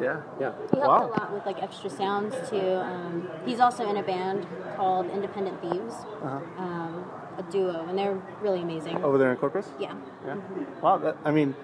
Yeah. 0.00 0.20
yeah. 0.38 0.52
He 0.70 0.78
helped 0.78 0.86
Wow. 0.86 1.06
a 1.08 1.10
lot 1.10 1.32
with 1.34 1.44
like 1.44 1.60
extra 1.60 1.90
sounds 1.90 2.34
too. 2.48 2.56
Um, 2.74 3.28
he's 3.44 3.58
also 3.58 3.88
in 3.90 3.96
a 3.96 4.02
band 4.02 4.46
called 4.76 5.10
Independent 5.10 5.60
Thieves, 5.60 5.94
Uh-huh. 6.22 6.38
um, 6.56 7.04
a 7.38 7.42
duo, 7.44 7.86
and 7.88 7.96
they're 7.98 8.20
really 8.42 8.60
amazing. 8.62 9.02
Over 9.04 9.16
there 9.18 9.30
in 9.30 9.36
Corpus? 9.36 9.68
Yeah. 9.78 9.94
Yeah. 10.26 10.36
Wow. 10.82 10.98
That, 10.98 11.16
I 11.24 11.30
mean, 11.30 11.54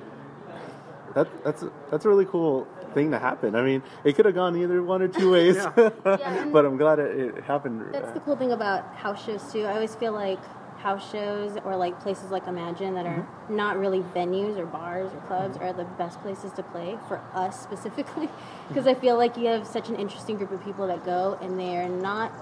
that 1.14 1.28
that's 1.45 1.62
a, 1.62 1.73
that's 1.90 2.04
a 2.04 2.09
really 2.09 2.25
cool 2.26 2.66
thing 2.95 3.11
to 3.11 3.19
happen. 3.19 3.54
I 3.54 3.62
mean, 3.62 3.83
it 4.04 4.14
could 4.14 4.25
have 4.25 4.35
gone 4.35 4.57
either 4.57 4.83
one 4.83 5.02
or 5.02 5.09
two 5.09 5.31
ways, 5.31 5.57
and- 5.76 6.52
but 6.52 6.64
I'm 6.64 6.76
glad 6.76 6.99
it, 6.99 7.37
it 7.37 7.45
happened. 7.45 7.83
That's 7.93 8.09
uh, 8.09 8.14
the 8.14 8.21
cool 8.21 8.37
thing 8.37 8.52
about 8.52 8.95
house 8.95 9.25
shows 9.25 9.52
too. 9.52 9.64
I 9.64 9.75
always 9.75 9.95
feel 9.95 10.12
like 10.12 10.38
house 10.78 11.11
shows 11.11 11.57
or 11.64 11.76
like 11.76 11.99
places 12.00 12.31
like 12.31 12.47
Imagine 12.47 12.95
that 12.95 13.07
are 13.07 13.14
Mm-hmm. 13.21 13.57
not 13.57 13.78
really 13.78 14.00
venues 14.14 14.59
or 14.59 14.66
bars 14.66 15.11
or 15.14 15.21
clubs 15.23 15.57
are 15.57 15.73
the 15.73 15.85
best 15.85 16.21
places 16.21 16.52
to 16.52 16.62
play 16.62 16.99
for 17.09 17.21
us 17.33 17.59
specifically 17.62 18.28
because 18.69 18.87
I 18.87 18.95
feel 18.95 19.16
like 19.16 19.37
you 19.38 19.47
have 19.47 19.66
such 19.66 19.88
an 19.88 19.97
interesting 19.97 20.37
group 20.37 20.50
of 20.52 20.62
people 20.62 20.87
that 20.88 21.02
go 21.04 21.38
and 21.40 21.59
they're 21.59 21.88
not 21.88 22.33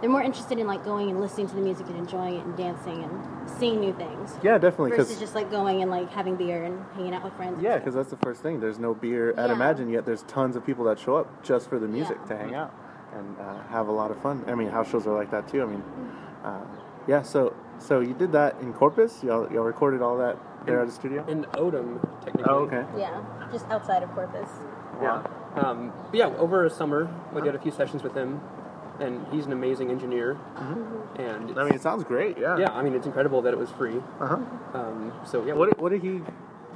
they're 0.00 0.10
more 0.10 0.22
interested 0.22 0.58
in 0.58 0.66
like 0.66 0.84
going 0.84 1.10
and 1.10 1.20
listening 1.20 1.48
to 1.48 1.54
the 1.54 1.60
music 1.60 1.86
and 1.88 1.96
enjoying 1.96 2.36
it 2.36 2.44
and 2.44 2.56
dancing 2.56 3.02
and 3.02 3.50
seeing 3.58 3.80
new 3.80 3.92
things 3.94 4.32
yeah, 4.42 4.58
definitely. 4.58 4.90
versus 4.90 5.08
Because 5.08 5.20
just 5.20 5.34
like 5.34 5.50
going 5.50 5.82
and 5.82 5.90
like 5.90 6.10
having 6.12 6.36
beer 6.36 6.64
and 6.64 6.84
hanging 6.94 7.14
out 7.14 7.24
with 7.24 7.32
friends. 7.34 7.60
yeah, 7.62 7.78
because 7.78 7.94
that's 7.94 8.10
the 8.10 8.16
first 8.18 8.42
thing. 8.42 8.60
There's 8.60 8.78
no 8.78 8.94
beer 8.94 9.30
at 9.30 9.48
Yeah. 9.48 9.54
Imagine 9.56 9.88
yet. 9.90 10.04
There's 10.06 10.22
tons 10.24 10.54
of 10.56 10.64
people 10.64 10.84
that 10.84 10.98
show 10.98 11.16
up 11.16 11.42
just 11.42 11.68
for 11.68 11.78
the 11.78 11.88
music 11.88 12.16
Yeah. 12.22 12.28
to 12.28 12.36
hang 12.36 12.54
out 12.54 12.74
and 13.14 13.36
uh, 13.40 13.62
have 13.68 13.88
a 13.88 13.92
lot 13.92 14.10
of 14.10 14.20
fun. 14.22 14.44
I 14.46 14.54
mean, 14.54 14.68
house 14.68 14.90
shows 14.90 15.06
are 15.06 15.14
like 15.14 15.30
that 15.30 15.48
too. 15.48 15.62
I 15.62 15.66
mean, 15.66 15.82
uh, 16.44 16.64
yeah. 17.06 17.22
So 17.22 17.54
so 17.78 18.00
you 18.00 18.14
did 18.14 18.32
that 18.32 18.60
in 18.60 18.72
Corpus. 18.72 19.22
Y'all 19.24 19.50
y'all 19.52 19.64
recorded 19.64 20.02
all 20.02 20.18
that 20.18 20.36
there 20.66 20.80
at 20.80 20.86
the 20.86 20.92
studio. 20.92 21.24
In 21.26 21.44
Odem, 21.54 22.00
technically. 22.24 22.44
Oh, 22.52 22.58
okay. 22.66 22.84
yeah, 22.98 23.22
just 23.50 23.66
outside 23.68 24.02
of 24.02 24.10
Corpus. 24.10 24.48
Yeah. 25.00 25.22
Um, 25.56 25.92
but 26.10 26.14
yeah, 26.18 26.26
over 26.36 26.64
a 26.66 26.70
summer, 26.70 27.08
we 27.32 27.40
did 27.40 27.54
a 27.54 27.58
few 27.58 27.70
sessions 27.72 28.02
with 28.02 28.14
him, 28.14 28.40
and 29.00 29.26
he's 29.32 29.46
an 29.46 29.52
amazing 29.52 29.90
engineer. 29.90 30.36
And 31.16 31.58
I 31.58 31.64
mean, 31.64 31.74
it 31.74 31.82
sounds 31.82 32.04
great. 32.04 32.38
Yeah. 32.38 32.58
yeah, 32.58 32.70
I 32.72 32.82
mean, 32.82 32.94
it's 32.94 33.06
incredible 33.06 33.42
that 33.42 33.52
it 33.52 33.58
was 33.58 33.70
free. 33.70 33.96
Uh 34.20 34.26
huh. 34.26 34.36
Um, 34.74 35.12
so 35.24 35.44
yeah, 35.44 35.54
What 35.54 35.70
did, 35.70 35.78
what 35.80 35.90
did 35.90 36.02
he 36.02 36.20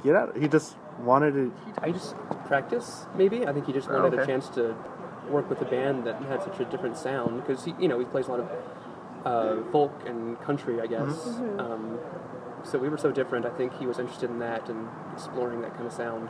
get 0.03 0.15
out? 0.15 0.35
He 0.37 0.47
just 0.47 0.75
wanted 0.99 1.31
to. 1.33 1.53
I 1.81 1.91
just 1.91 2.15
practice 2.45 3.05
maybe. 3.15 3.45
I 3.47 3.53
think 3.53 3.65
he 3.65 3.73
just 3.73 3.89
wanted 3.89 4.13
a 4.13 4.17
Okay. 4.21 4.31
chance 4.31 4.49
to 4.49 4.75
work 5.29 5.49
with 5.49 5.61
a 5.61 5.65
band 5.65 6.05
that 6.05 6.21
had 6.23 6.43
such 6.43 6.59
a 6.59 6.65
different 6.65 6.97
sound 6.97 7.41
because 7.41 7.63
he, 7.63 7.73
you 7.79 7.87
know, 7.87 7.97
he 7.99 8.05
plays 8.05 8.27
a 8.27 8.31
lot 8.31 8.39
of 8.41 8.49
uh, 9.25 9.71
folk 9.71 9.93
and 10.05 10.39
country, 10.41 10.81
I 10.81 10.87
guess. 10.87 10.99
Mm-hmm. 11.27 11.59
Um, 11.59 11.99
so 12.63 12.77
we 12.77 12.89
were 12.89 12.97
so 12.97 13.11
different. 13.11 13.45
I 13.45 13.49
think 13.51 13.73
he 13.77 13.85
was 13.85 13.99
interested 13.99 14.29
in 14.29 14.39
that 14.39 14.67
and 14.69 14.87
exploring 15.13 15.61
that 15.61 15.73
kind 15.75 15.85
of 15.87 15.93
sound. 15.93 16.27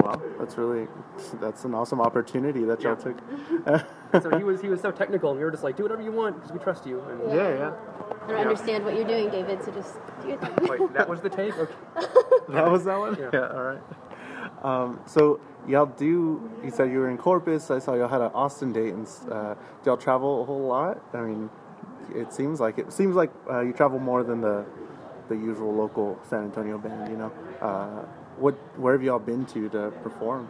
Wow, 0.00 0.20
that's 0.38 0.58
really 0.58 0.88
that's 1.40 1.64
an 1.64 1.74
awesome 1.74 2.00
opportunity 2.00 2.64
that 2.64 2.82
y'all 2.82 2.96
Yeah. 2.98 3.12
took. 3.72 3.86
And 4.12 4.22
so 4.22 4.36
he 4.36 4.44
was 4.44 4.60
he 4.60 4.68
was 4.68 4.80
so 4.80 4.90
technical, 4.90 5.30
and 5.30 5.38
we 5.38 5.44
were 5.44 5.50
just 5.50 5.64
like, 5.64 5.76
do 5.76 5.82
whatever 5.82 6.02
you 6.02 6.12
want 6.12 6.36
because 6.36 6.52
we 6.52 6.58
trust 6.58 6.86
you. 6.86 7.00
And 7.00 7.30
Yeah, 7.30 7.48
yeah. 7.54 7.72
I 8.24 8.30
don't 8.30 8.40
understand 8.40 8.84
what 8.84 8.94
you're 8.94 9.06
doing, 9.06 9.30
David. 9.30 9.62
So 9.64 9.72
just 9.72 9.94
do 10.22 10.28
your 10.28 10.38
thing. 10.38 10.66
like 10.66 10.92
that 10.94 11.08
was 11.08 11.20
the 11.20 11.30
take. 11.30 11.56
Okay. 11.56 11.72
That 12.48 12.70
was 12.70 12.84
that 12.84 12.96
one? 12.96 13.18
Yeah. 13.18 13.40
all 13.40 13.62
right. 13.64 13.82
Um, 14.62 15.00
so, 15.04 15.40
y'all 15.66 15.86
do, 15.86 16.48
you 16.62 16.70
said 16.70 16.92
you 16.92 16.98
were 16.98 17.10
in 17.10 17.18
Corpus. 17.18 17.72
I 17.72 17.80
saw 17.80 17.94
y'all 17.94 18.06
had 18.06 18.20
an 18.20 18.30
Austin 18.34 18.72
date. 18.72 18.94
And, 18.94 19.08
uh, 19.30 19.54
do 19.54 19.60
y'all 19.86 19.96
travel 19.96 20.42
a 20.42 20.44
whole 20.44 20.60
lot? 20.60 21.02
I 21.12 21.22
mean, 21.22 21.50
it 22.14 22.32
seems 22.32 22.60
like 22.60 22.78
it 22.78 22.92
seems 22.92 23.16
like 23.16 23.32
uh, 23.50 23.62
you 23.62 23.72
travel 23.72 23.98
more 23.98 24.22
than 24.22 24.40
the 24.40 24.64
the 25.28 25.34
usual 25.34 25.74
local 25.74 26.18
San 26.28 26.44
Antonio 26.44 26.78
band, 26.78 27.10
you 27.10 27.16
know? 27.16 27.32
Uh, 27.60 28.04
what, 28.38 28.54
where 28.78 28.92
have 28.92 29.02
y'all 29.02 29.18
been 29.18 29.44
to 29.46 29.68
to 29.70 29.90
perform 30.02 30.48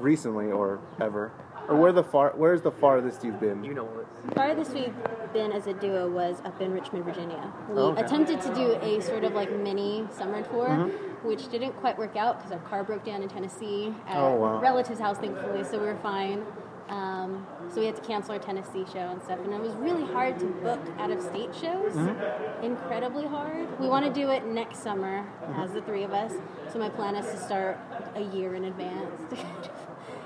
recently 0.00 0.50
or 0.50 0.80
ever? 1.00 1.32
Or 1.68 1.74
where 1.76 1.92
the 1.92 2.04
far, 2.04 2.32
where's 2.36 2.62
the 2.62 2.70
farthest 2.70 3.24
you've 3.24 3.40
been? 3.40 3.64
You 3.64 3.74
know 3.74 3.88
it. 3.98 4.34
Farthest 4.34 4.72
we've 4.72 4.94
been 5.32 5.52
as 5.52 5.66
a 5.66 5.72
duo 5.74 6.08
was 6.08 6.40
up 6.44 6.60
in 6.60 6.72
Richmond, 6.72 7.04
Virginia. 7.04 7.52
We 7.68 7.78
Okay. 7.80 8.02
attempted 8.02 8.40
to 8.42 8.54
do 8.54 8.72
a 8.80 9.00
sort 9.00 9.24
of 9.24 9.34
like 9.34 9.50
mini 9.50 10.06
summer 10.10 10.42
tour, 10.42 10.68
Mm-hmm. 10.68 11.26
which 11.28 11.48
didn't 11.48 11.72
quite 11.80 11.98
work 11.98 12.16
out 12.16 12.38
because 12.38 12.52
our 12.52 12.58
car 12.68 12.84
broke 12.84 13.04
down 13.04 13.22
in 13.22 13.28
Tennessee 13.28 13.94
at 14.08 14.16
Oh, 14.16 14.34
wow. 14.36 14.60
relative's 14.60 15.00
house, 15.00 15.18
thankfully, 15.18 15.64
so 15.64 15.78
we 15.78 15.86
were 15.86 15.96
fine. 15.96 16.44
Um, 16.88 17.44
so 17.68 17.80
we 17.80 17.86
had 17.86 17.96
to 17.96 18.02
cancel 18.02 18.34
our 18.34 18.38
Tennessee 18.38 18.84
show 18.92 19.00
and 19.00 19.20
stuff, 19.20 19.40
and 19.44 19.52
it 19.52 19.60
was 19.60 19.74
really 19.74 20.04
hard 20.04 20.38
to 20.38 20.46
book 20.46 20.78
out 21.00 21.10
of 21.10 21.20
state 21.20 21.52
shows. 21.52 21.92
Mm-hmm. 21.94 22.64
Incredibly 22.64 23.26
hard. 23.26 23.66
We 23.80 23.88
want 23.88 24.06
to 24.06 24.12
do 24.12 24.30
it 24.30 24.46
next 24.46 24.84
summer 24.84 25.24
Mm-hmm. 25.42 25.60
as 25.62 25.72
the 25.72 25.82
three 25.82 26.04
of 26.04 26.12
us. 26.12 26.32
So 26.72 26.78
my 26.78 26.88
plan 26.88 27.16
is 27.16 27.26
to 27.26 27.36
start 27.38 27.76
a 28.14 28.20
year 28.22 28.54
in 28.54 28.64
advance. 28.66 29.20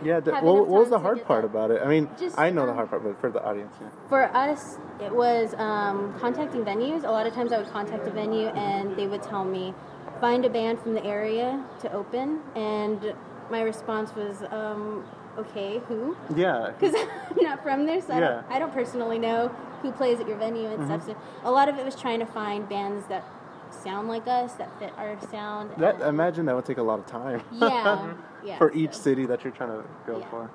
Yeah, 0.04 0.21
what, 0.21 0.69
was 0.69 0.90
the 0.90 0.99
hard 0.99 1.25
part 1.25 1.42
that. 1.42 1.49
about 1.50 1.71
it? 1.71 1.83
I 1.83 1.88
mean, 1.88 2.09
Just, 2.19 2.38
I 2.38 2.50
know 2.50 2.64
the 2.64 2.71
um, 2.71 2.76
hard 2.76 2.90
part, 2.90 3.04
but 3.04 3.21
for 3.21 3.30
the 3.30 3.42
audience, 3.45 3.75
yeah. 3.80 3.88
For 4.09 4.25
us, 4.35 4.78
it 5.00 5.14
was 5.14 5.54
um, 5.54 6.14
contacting 6.19 6.64
venues. 6.64 7.04
A 7.04 7.11
lot 7.11 7.26
of 7.26 7.35
times 7.35 7.52
I 7.52 7.59
would 7.59 7.71
contact 7.71 8.07
a 8.07 8.11
venue 8.11 8.49
and 8.49 8.97
they 8.97 9.07
would 9.07 9.23
tell 9.23 9.45
me, 9.45 9.75
find 10.21 10.45
a 10.45 10.50
band 10.50 10.80
from 10.80 10.95
the 10.95 11.04
area 11.04 11.64
to 11.80 11.92
open. 11.92 12.40
And 12.54 13.14
my 13.50 13.62
response 13.62 14.14
was, 14.14 14.42
um, 14.50 15.04
okay, 15.38 15.80
who? 15.88 16.16
Yeah. 16.35 16.73
Because 16.78 16.95
I'm 16.95 17.42
not 17.42 17.62
from 17.62 17.87
there, 17.87 18.00
so 18.00 18.14
Yeah. 18.14 18.21
Mm-hmm. 18.21 18.49
don't, 18.49 18.57
I 18.57 18.59
don't 18.59 18.73
personally 18.73 19.19
know 19.19 19.49
who 19.83 19.92
plays 19.92 20.21
at 20.21 20.28
your 20.28 20.37
venue 20.37 20.69
and 20.69 20.85
stuff. 20.87 21.07
So 21.07 21.16
a 21.45 21.50
lot 21.50 21.69
of 21.69 21.78
it 21.78 21.85
was 21.85 21.97
trying 21.97 22.21
to 22.21 22.26
find 22.26 22.69
bands 22.69 23.07
that 23.07 23.25
sound 23.73 24.09
like 24.09 24.27
us, 24.27 24.55
that 24.55 24.77
fit 24.79 24.93
our 24.97 25.19
sound. 25.31 25.71
That 25.79 25.97
and- 25.97 26.05
imagine 26.05 26.47
that 26.47 26.55
would 26.57 26.65
take 26.65 26.79
a 26.79 26.83
lot 26.83 26.99
of 26.99 27.07
time. 27.07 27.43
yeah, 27.53 28.12
yeah. 28.45 28.59
for 28.59 28.73
each 28.73 28.95
so- 28.95 29.03
city 29.03 29.27
that 29.27 29.45
you're 29.45 29.53
trying 29.53 29.71
to 29.71 29.85
go 30.07 30.19
Yeah. 30.19 30.31
for. 30.31 30.50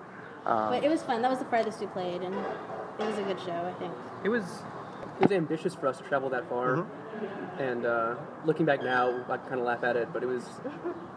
But 0.46 0.84
it 0.84 0.90
was 0.90 1.02
fun. 1.02 1.22
That 1.24 1.32
was 1.32 1.40
the 1.40 1.46
farthest 1.46 1.80
we 1.80 1.88
played, 1.88 2.22
and 2.22 2.34
it 2.36 3.06
was 3.06 3.18
a 3.18 3.24
good 3.24 3.40
show, 3.40 3.52
I 3.52 3.74
think. 3.80 3.94
It 4.24 4.30
was 4.30 4.64
it 5.20 5.30
was 5.30 5.32
ambitious 5.32 5.74
for 5.74 5.88
us 5.88 5.98
to 5.98 6.04
travel 6.04 6.30
that 6.30 6.48
far, 6.50 6.86
and 7.58 7.86
uh, 7.86 8.16
looking 8.46 8.66
back 8.66 8.84
now, 8.84 9.24
I 9.30 9.38
kind 9.38 9.60
of 9.60 9.66
laugh 9.66 9.84
at 9.84 9.96
it. 9.96 10.10
But 10.14 10.22
it 10.24 10.28
was 10.28 10.44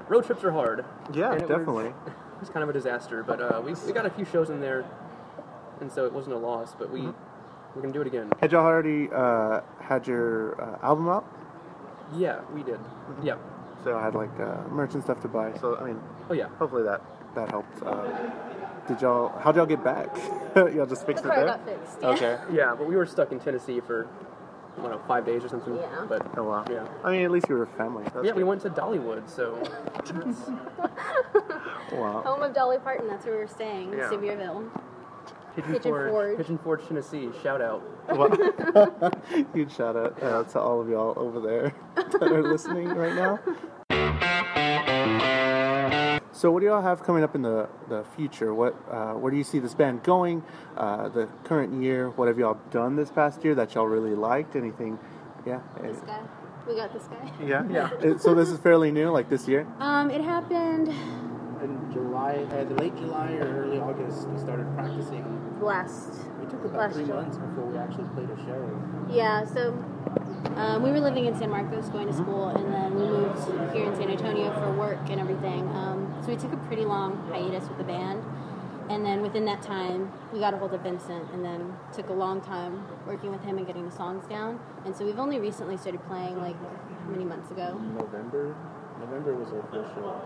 road 0.08 0.24
trips 0.24 0.44
are 0.44 0.52
hard. 0.52 0.84
Yeah, 1.12 1.32
And 1.32 1.42
it 1.42 1.48
was- 1.48 1.58
definitely. 1.58 1.86
it 2.06 2.40
was 2.40 2.48
kind 2.48 2.62
of 2.62 2.68
a 2.70 2.72
disaster, 2.72 3.22
but 3.22 3.40
uh, 3.40 3.60
we 3.62 3.74
we 3.86 3.92
got 3.92 4.06
a 4.06 4.10
few 4.10 4.24
shows 4.24 4.48
in 4.50 4.60
there, 4.60 4.84
and 5.80 5.90
so 5.92 6.06
it 6.06 6.12
wasn't 6.12 6.34
a 6.34 6.38
loss. 6.38 6.74
But 6.78 6.90
we 6.90 7.02
we're 7.02 7.82
gonna 7.82 7.92
do 7.92 8.00
it 8.00 8.06
again. 8.06 8.30
Had 8.40 8.52
y'all 8.52 8.64
already 8.64 9.10
uh, 9.12 9.60
had 9.80 10.06
your 10.06 10.58
uh, 10.62 10.78
album 10.86 11.08
out? 11.08 11.26
Yeah, 12.16 12.40
we 12.54 12.62
did. 12.62 12.78
Yeah. 13.22 13.36
So 13.84 13.96
I 13.96 14.02
had 14.02 14.14
like 14.14 14.38
uh, 14.40 14.62
merch 14.70 14.94
and 14.94 15.02
stuff 15.02 15.20
to 15.22 15.28
buy. 15.28 15.52
So 15.60 15.76
I 15.76 15.84
mean, 15.84 16.00
Oh 16.30 16.34
yeah. 16.34 16.48
hopefully 16.58 16.82
that 16.84 17.00
that 17.34 17.50
helped. 17.50 17.82
Uh, 17.82 18.04
did 18.88 19.00
y'all? 19.02 19.38
How'd 19.40 19.56
y'all 19.56 19.66
get 19.66 19.84
back? 19.84 20.16
y'all 20.56 20.86
just 20.86 21.04
fixed 21.06 21.22
The 21.24 21.30
it 21.32 21.36
there. 21.36 21.46
got 21.46 21.64
fixed. 21.64 21.98
Yeah. 22.00 22.08
Okay. 22.08 22.38
Yeah, 22.52 22.74
but 22.76 22.86
we 22.88 22.96
were 22.96 23.06
stuck 23.06 23.30
in 23.32 23.38
Tennessee 23.38 23.80
for 23.80 24.08
I 24.78 24.82
don't 24.82 24.90
know 24.92 25.00
five 25.06 25.26
days 25.26 25.44
or 25.44 25.48
something. 25.48 25.76
Yeah. 25.76 26.06
But 26.08 26.26
Oh 26.38 26.44
wow. 26.44 26.64
Yeah. 26.70 26.86
I 27.04 27.12
mean, 27.12 27.24
at 27.24 27.30
least 27.30 27.48
you 27.48 27.56
were 27.56 27.66
family. 27.66 28.04
That's 28.14 28.24
yeah, 28.26 28.32
we 28.32 28.44
went 28.44 28.62
to 28.62 28.70
Dollywood, 28.70 29.28
so 29.28 29.58
Wow. 31.92 32.22
Home 32.22 32.42
of 32.42 32.54
Dolly 32.54 32.78
Parton. 32.78 33.06
That's 33.08 33.24
where 33.24 33.34
we 33.34 33.40
were 33.40 33.46
staying, 33.48 33.92
Yeah. 33.92 34.10
Sevierville. 34.10 34.68
Pigeon, 35.62 35.72
Pigeon 35.74 35.92
Forge, 35.92 36.10
Forge. 36.10 36.36
Pigeon 36.36 36.58
Forge, 36.58 36.86
Tennessee. 36.86 37.30
Shout 37.42 37.60
out. 37.60 37.82
Well, 38.08 38.30
Huge 39.54 39.74
shout 39.74 39.96
out 39.96 40.22
uh, 40.22 40.44
to 40.44 40.60
all 40.60 40.80
of 40.80 40.88
y'all 40.88 41.14
over 41.16 41.40
there 41.40 41.74
that 41.96 42.22
are 42.22 42.42
listening 42.42 42.88
right 42.88 43.14
now. 43.14 43.38
So, 46.32 46.52
what 46.52 46.60
do 46.60 46.66
y'all 46.66 46.82
have 46.82 47.02
coming 47.02 47.24
up 47.24 47.34
in 47.34 47.42
the, 47.42 47.68
the 47.88 48.04
future? 48.14 48.54
What 48.54 48.76
uh, 48.88 49.14
where 49.14 49.32
do 49.32 49.36
you 49.36 49.42
see 49.42 49.58
this 49.58 49.74
band 49.74 50.04
going? 50.04 50.44
Uh, 50.76 51.08
the 51.08 51.26
current 51.42 51.82
year. 51.82 52.10
What 52.10 52.28
have 52.28 52.38
y'all 52.38 52.58
done 52.70 52.94
this 52.94 53.10
past 53.10 53.44
year 53.44 53.56
that 53.56 53.74
y'all 53.74 53.86
really 53.88 54.14
liked? 54.14 54.54
Anything? 54.54 54.98
Yeah. 55.44 55.60
This 55.82 55.98
guy. 56.00 56.20
We 56.68 56.76
got 56.76 56.92
this 56.92 57.04
guy. 57.08 57.32
Yeah. 57.44 57.64
Yeah. 57.70 58.18
So 58.18 58.34
this 58.34 58.50
is 58.50 58.60
fairly 58.60 58.92
new, 58.92 59.10
like 59.10 59.28
this 59.28 59.48
year. 59.48 59.66
Um, 59.80 60.10
it 60.10 60.20
happened 60.20 60.88
In 60.88 61.90
July, 61.92 62.46
either 62.52 62.74
late 62.76 62.94
July 62.96 63.32
or 63.32 63.64
early 63.64 63.78
August, 63.80 64.28
we 64.28 64.38
started 64.38 64.72
practicing. 64.74 65.24
Last. 65.62 66.08
It 66.42 66.50
took 66.50 66.64
about 66.64 66.78
Last 66.78 66.94
three 66.94 67.04
months 67.04 67.36
before 67.36 67.64
we 67.66 67.76
actually 67.78 68.08
played 68.14 68.30
a 68.30 68.36
show. 68.44 68.82
Yeah. 69.10 69.44
So 69.44 69.72
um, 70.56 70.82
we 70.82 70.90
were 70.90 71.00
living 71.00 71.26
in 71.26 71.36
San 71.38 71.50
Marcos, 71.50 71.88
going 71.88 72.06
to 72.06 72.12
school, 72.14 72.48
and 72.48 72.72
then 72.72 72.94
we 72.94 73.06
moved 73.06 73.74
here 73.74 73.84
in 73.86 73.94
San 73.96 74.10
Antonio 74.10 74.52
for 74.54 74.72
work 74.72 74.98
and 75.10 75.20
everything. 75.20 75.66
Um, 75.74 76.12
so 76.22 76.28
we 76.28 76.36
took 76.36 76.52
a 76.52 76.56
pretty 76.68 76.84
long 76.84 77.16
hiatus 77.30 77.68
with 77.68 77.78
the 77.78 77.84
band, 77.84 78.22
and 78.90 79.04
then 79.04 79.20
within 79.22 79.44
that 79.46 79.62
time, 79.62 80.12
we 80.32 80.38
got 80.40 80.54
a 80.54 80.58
hold 80.58 80.72
of 80.74 80.80
Vincent, 80.82 81.30
and 81.32 81.44
then 81.44 81.74
took 81.92 82.08
a 82.08 82.12
long 82.12 82.40
time 82.40 82.84
working 83.06 83.30
with 83.30 83.42
him 83.42 83.58
and 83.58 83.66
getting 83.66 83.84
the 83.88 83.94
songs 83.94 84.26
down. 84.28 84.58
And 84.84 84.94
so 84.96 85.04
we've 85.04 85.18
only 85.18 85.38
recently 85.38 85.76
started 85.76 86.04
playing, 86.06 86.38
like 86.40 86.56
how 87.04 87.10
many 87.10 87.24
months 87.24 87.50
ago? 87.50 87.78
November, 87.96 88.54
November 89.00 89.34
was 89.34 89.48
our 89.52 89.62
first 89.72 89.94
show. 89.94 90.20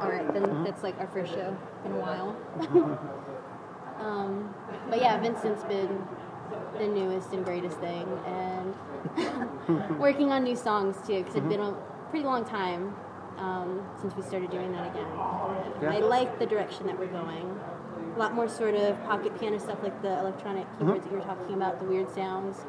All 0.00 0.10
right, 0.10 0.32
then 0.32 0.42
Mm-hmm. 0.44 0.64
that's 0.64 0.82
like 0.82 0.98
our 1.00 1.06
first 1.08 1.32
show 1.32 1.56
in 1.84 1.92
a 1.92 1.96
while. 1.98 2.36
um, 4.06 4.54
but 4.88 5.00
yeah, 5.00 5.18
Vincent's 5.20 5.64
been 5.64 6.02
the 6.78 6.86
newest 6.86 7.32
and 7.32 7.44
greatest 7.44 7.78
thing, 7.78 8.06
and 8.26 9.98
working 9.98 10.30
on 10.32 10.44
new 10.44 10.56
songs 10.56 10.96
too, 11.06 11.18
because 11.24 11.34
Mm-hmm. 11.34 11.38
it's 11.50 11.56
been 11.56 11.60
a 11.60 11.72
pretty 12.10 12.24
long 12.24 12.44
time 12.44 12.94
um, 13.38 13.82
since 14.00 14.14
we 14.16 14.22
started 14.22 14.50
doing 14.50 14.72
that 14.72 14.86
again. 14.92 15.06
Yeah. 15.82 15.92
I 15.94 15.98
like 15.98 16.38
the 16.38 16.46
direction 16.46 16.86
that 16.86 16.98
we're 16.98 17.06
going. 17.22 17.58
A 18.14 18.18
lot 18.18 18.32
more 18.34 18.48
sort 18.48 18.74
of 18.74 19.02
pocket 19.04 19.38
piano 19.38 19.58
stuff, 19.58 19.78
like 19.82 20.00
the 20.02 20.18
electronic 20.20 20.66
Mm-hmm. 20.66 20.78
keyboards 20.86 21.04
that 21.04 21.12
you 21.12 21.18
were 21.18 21.24
talking 21.24 21.54
about, 21.54 21.78
the 21.80 21.86
weird 21.86 22.08
sounds. 22.14 22.64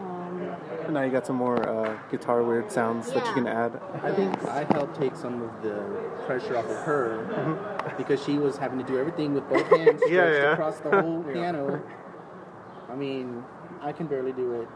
Um, 0.00 0.92
now 0.92 1.02
you 1.02 1.10
got 1.10 1.26
some 1.26 1.36
more 1.36 1.68
uh, 1.68 1.96
guitar 2.10 2.42
weird 2.42 2.70
sounds 2.72 3.12
that 3.12 3.26
you 3.26 3.32
can 3.34 3.46
add. 3.46 3.80
I 4.02 4.10
think 4.12 4.42
I 4.44 4.64
helped 4.72 4.98
take 4.98 5.14
some 5.14 5.42
of 5.42 5.62
the 5.62 5.78
pressure 6.26 6.56
off 6.56 6.64
of 6.66 6.76
her 6.78 7.92
because 7.96 8.22
she 8.24 8.38
was 8.38 8.56
having 8.56 8.78
to 8.78 8.84
do 8.84 8.98
everything 8.98 9.34
with 9.34 9.48
both 9.48 9.66
hands 9.68 9.98
stretched 10.06 10.10
Yeah, 10.12 10.30
yeah. 10.30 10.52
across 10.52 10.78
the 10.80 10.90
whole 11.00 11.22
piano. 11.32 11.82
I 12.88 12.94
mean, 12.96 13.44
I 13.80 13.92
can 13.92 14.06
barely 14.06 14.32
do 14.32 14.62
it. 14.62 14.68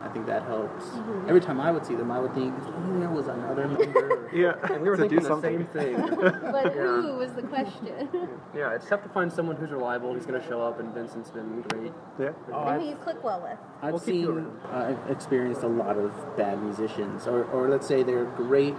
I 0.00 0.08
think 0.08 0.26
that 0.26 0.42
helps. 0.42 0.84
Every 1.28 1.40
time 1.40 1.58
I 1.60 1.70
would 1.70 1.86
see 1.86 1.94
them, 1.94 2.10
I 2.10 2.18
would 2.20 2.34
think, 2.34 2.52
if 2.58 2.66
only 2.66 3.00
there 3.00 3.08
was 3.10 3.26
another 3.28 3.66
member. 3.68 4.28
Yeah, 4.34 4.54
And 4.64 4.82
we 4.82 4.88
were 4.90 4.96
to 4.96 5.02
thinking 5.02 5.20
the 5.22 5.28
something. 5.28 5.66
same 5.72 5.96
thing. 5.96 5.96
but 6.52 6.74
Yeah. 6.74 6.82
who 7.00 7.14
was 7.16 7.32
the 7.32 7.42
question? 7.42 8.08
yeah, 8.54 8.74
it's 8.74 8.86
tough 8.88 9.02
to 9.04 9.08
find 9.10 9.32
someone 9.32 9.56
who's 9.56 9.70
reliable, 9.70 10.12
who's 10.12 10.26
going 10.26 10.40
to 10.40 10.46
show 10.46 10.60
up, 10.60 10.78
and 10.80 10.92
Vincent's 10.92 11.30
been 11.30 11.62
great. 11.62 11.92
Yeah. 12.18 12.30
Oh, 12.52 12.64
and 12.64 12.82
who 12.82 12.88
I've, 12.88 12.90
you 12.90 12.96
click 12.96 13.22
well 13.24 13.40
with. 13.40 13.58
I've 13.80 13.92
We'll 13.92 14.00
seen, 14.00 14.46
uh, 14.70 14.94
I've 15.04 15.10
experienced 15.10 15.62
a 15.62 15.68
lot 15.68 15.96
of 15.96 16.12
bad 16.36 16.60
musicians, 16.62 17.26
or, 17.26 17.44
or 17.44 17.68
let's 17.68 17.86
say 17.86 18.02
they're 18.02 18.24
great 18.26 18.74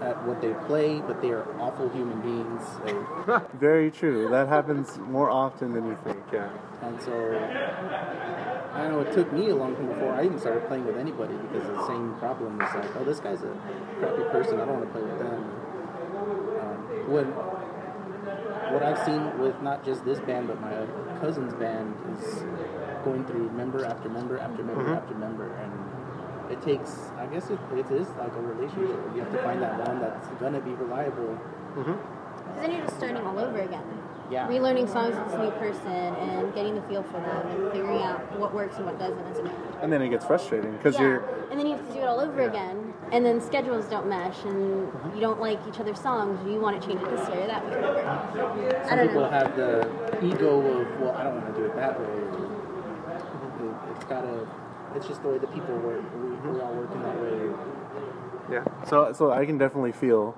at 0.00 0.24
what 0.26 0.40
they 0.40 0.54
play, 0.66 1.00
but 1.00 1.20
they 1.20 1.30
are 1.30 1.44
awful 1.60 1.88
human 1.90 2.20
beings. 2.22 2.62
So, 2.86 3.44
Very 3.54 3.90
true. 3.90 4.30
That 4.30 4.48
happens 4.48 4.96
more 4.98 5.28
often 5.28 5.72
than 5.74 5.84
you 5.86 5.98
think. 6.04 6.22
Yeah. 6.32 6.48
And 6.82 6.98
so, 7.02 7.12
I 8.72 8.88
know, 8.88 9.00
it 9.00 9.12
took 9.12 9.32
me 9.32 9.48
a 9.50 9.56
long 9.56 9.74
time 9.74 9.88
before 9.88 10.12
I 10.12 10.24
even 10.24 10.38
started 10.38 10.66
playing 10.68 10.86
with 10.86 10.96
anybody 10.96 11.34
because 11.34 11.66
the 11.66 11.86
same 11.86 12.14
problem 12.18 12.58
was 12.58 12.72
like, 12.74 12.94
oh, 12.96 13.04
this 13.04 13.18
guy's 13.18 13.42
a 13.42 13.52
crappy 13.98 14.22
person, 14.30 14.60
I 14.60 14.64
don't 14.64 14.80
want 14.80 14.86
to 14.86 14.92
play 14.92 15.02
with 15.02 15.18
them. 15.18 15.44
Um, 16.60 16.76
when, 17.10 17.26
what 18.72 18.82
I've 18.82 19.04
seen 19.04 19.38
with 19.38 19.60
not 19.60 19.84
just 19.84 20.04
this 20.04 20.20
band, 20.20 20.46
but 20.46 20.60
my 20.60 20.86
cousin's 21.20 21.52
band 21.54 21.94
is 22.16 22.44
going 23.04 23.24
through 23.26 23.50
member 23.50 23.84
after 23.84 24.08
member 24.08 24.38
after 24.38 24.62
member 24.62 24.94
after 24.94 25.14
member, 25.14 25.52
and 25.54 26.52
it 26.52 26.62
takes, 26.62 27.10
I 27.16 27.26
guess 27.26 27.50
it, 27.50 27.58
it 27.74 27.90
is 27.90 28.08
like 28.18 28.32
a 28.32 28.40
relationship. 28.40 28.98
You 29.14 29.22
have 29.22 29.32
to 29.32 29.42
find 29.42 29.60
that 29.62 29.86
one 29.86 30.00
that's 30.00 30.28
going 30.38 30.52
to 30.52 30.60
be 30.60 30.70
reliable. 30.72 31.38
Because 31.74 32.56
then 32.56 32.70
you're 32.72 32.82
just 32.82 32.96
starting 32.98 33.18
all 33.18 33.38
over 33.38 33.58
again. 33.60 33.84
Yeah. 34.30 34.46
relearning 34.48 34.88
songs 34.90 35.16
with 35.16 35.26
this 35.26 35.38
new 35.40 35.50
person 35.52 35.90
and 35.90 36.54
getting 36.54 36.74
the 36.76 36.82
feel 36.82 37.02
for 37.02 37.20
them 37.20 37.46
and 37.48 37.72
figuring 37.72 38.02
out 38.02 38.38
what 38.38 38.54
works 38.54 38.76
and 38.76 38.86
what 38.86 38.98
doesn't 38.98 39.18
as 39.26 39.38
a 39.38 39.42
band. 39.42 39.56
And 39.82 39.92
then 39.92 40.02
it 40.02 40.08
gets 40.10 40.24
frustrating 40.24 40.72
because 40.76 40.94
yeah. 40.94 41.00
you're 41.02 41.24
and 41.50 41.58
then 41.58 41.66
you 41.66 41.76
have 41.76 41.86
to 41.88 41.92
do 41.92 41.98
it 41.98 42.04
all 42.04 42.20
over 42.20 42.42
again, 42.42 42.94
and 43.10 43.26
then 43.26 43.40
schedules 43.40 43.86
don't 43.86 44.06
mesh, 44.08 44.44
and 44.44 44.60
Mm-hmm. 44.90 45.14
you 45.16 45.20
don't 45.20 45.40
like 45.40 45.58
each 45.68 45.80
other's 45.80 45.98
songs. 46.00 46.38
You 46.46 46.60
want 46.60 46.80
to 46.80 46.86
change 46.86 47.02
it 47.02 47.10
this 47.10 47.28
way 47.28 47.42
or 47.42 47.46
that 47.48 47.64
way. 47.66 47.72
Or. 47.74 48.06
I 48.06 48.88
Some 48.88 48.96
don't 48.98 49.08
people 49.08 49.22
know. 49.22 49.30
have 49.30 49.56
the 49.56 49.88
ego 50.24 50.60
of, 50.80 51.00
well, 51.00 51.14
I 51.16 51.24
don't 51.24 51.34
want 51.42 51.54
to 51.54 51.60
do 51.60 51.66
it 51.66 51.74
that 51.76 51.98
way. 51.98 52.06
It, 52.06 53.74
it's 53.96 54.04
gotta. 54.04 54.46
It's 54.96 55.06
just 55.06 55.22
the 55.22 55.28
way 55.28 55.38
the 55.38 55.46
people 55.48 55.76
work. 55.78 56.02
We, 56.14 56.50
we're 56.50 56.62
all 56.62 56.74
working 56.74 57.02
that 57.02 57.20
way. 57.20 57.50
Yeah. 58.50 58.64
So 58.86 59.12
so 59.12 59.30
I 59.30 59.44
can 59.46 59.58
definitely 59.58 59.92
feel 59.92 60.36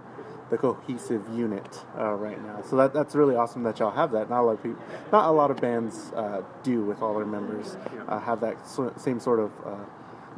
the 0.52 0.58
cohesive 0.58 1.22
unit 1.34 1.82
uh, 1.98 2.12
right 2.12 2.40
now. 2.44 2.60
So 2.60 2.76
that 2.76 2.92
that's 2.92 3.14
really 3.14 3.34
awesome 3.34 3.62
that 3.62 3.78
y'all 3.78 3.90
have 3.90 4.12
that. 4.12 4.28
Not 4.28 4.40
a 4.40 4.42
lot 4.42 4.52
of 4.52 4.62
people, 4.62 4.82
not 5.10 5.26
a 5.26 5.32
lot 5.32 5.50
of 5.50 5.56
bands 5.56 6.12
uh, 6.14 6.42
do 6.62 6.84
with 6.84 7.00
all 7.00 7.14
their 7.14 7.24
members 7.24 7.74
uh, 8.06 8.20
have 8.20 8.42
that 8.42 8.68
so, 8.68 8.92
same 8.98 9.18
sort 9.18 9.40
of 9.40 9.50
uh, 9.64 9.84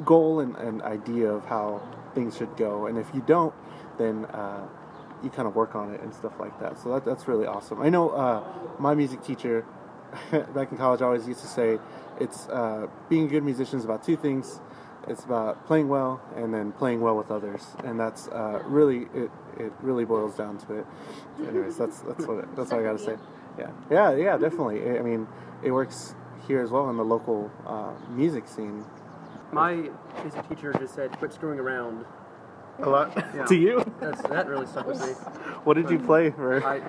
goal 0.04 0.38
and, 0.38 0.54
and 0.54 0.82
idea 0.82 1.28
of 1.28 1.44
how 1.46 1.82
things 2.14 2.36
should 2.36 2.56
go. 2.56 2.86
And 2.86 2.96
if 2.96 3.12
you 3.12 3.24
don't, 3.26 3.52
then 3.98 4.26
uh, 4.26 4.68
you 5.24 5.30
kind 5.30 5.48
of 5.48 5.56
work 5.56 5.74
on 5.74 5.92
it 5.92 6.00
and 6.00 6.14
stuff 6.14 6.38
like 6.38 6.60
that. 6.60 6.78
So 6.78 6.92
that 6.94 7.04
that's 7.04 7.26
really 7.26 7.46
awesome. 7.46 7.82
I 7.82 7.88
know 7.88 8.10
uh, 8.10 8.44
my 8.78 8.94
music 8.94 9.24
teacher 9.24 9.66
back 10.54 10.70
in 10.70 10.78
college 10.78 11.02
always 11.02 11.26
used 11.26 11.40
to 11.40 11.48
say 11.48 11.80
it's 12.20 12.48
uh, 12.50 12.86
being 13.08 13.24
a 13.24 13.28
good 13.28 13.42
musician 13.42 13.80
is 13.80 13.84
about 13.84 14.04
two 14.04 14.16
things 14.16 14.60
it's 15.08 15.24
about 15.24 15.66
playing 15.66 15.88
well 15.88 16.20
and 16.36 16.52
then 16.52 16.72
playing 16.72 17.00
well 17.00 17.16
with 17.16 17.30
others 17.30 17.62
and 17.84 17.98
that's 17.98 18.28
uh, 18.28 18.60
really 18.66 19.06
it, 19.14 19.30
it 19.58 19.72
really 19.80 20.04
boils 20.04 20.34
down 20.36 20.56
to 20.58 20.78
it 20.78 20.86
anyways 21.48 21.76
that's 21.76 22.00
that's 22.00 22.26
what 22.26 22.38
it, 22.38 22.56
that's 22.56 22.72
all 22.72 22.80
i 22.80 22.82
gotta 22.82 22.98
say 22.98 23.16
yeah 23.58 23.70
yeah 23.90 24.14
yeah 24.14 24.36
definitely 24.36 24.82
i 24.90 24.98
I 24.98 25.02
mean 25.02 25.26
it 25.62 25.70
works 25.70 26.14
here 26.48 26.60
as 26.62 26.70
well 26.70 26.88
in 26.90 26.96
the 26.96 27.04
local 27.04 27.50
uh, 27.66 27.92
music 28.10 28.46
scene 28.48 28.84
My 29.52 29.74
music 30.22 30.48
teacher 30.48 30.72
just 30.78 30.94
said, 30.94 31.12
"Quit 31.18 31.32
screwing 31.32 31.58
around." 31.60 32.04
a 32.80 32.88
lot 32.90 33.12
Yeah. 33.34 33.44
to 33.50 33.54
you 33.54 33.84
That's 34.00 34.20
that 34.22 34.48
really 34.48 34.66
stuck 34.66 34.86
with 34.86 35.00
me. 35.00 35.12
what 35.64 35.74
did 35.74 35.88
you 35.90 35.98
play 35.98 36.30
for 36.32 36.62
I, 36.66 36.82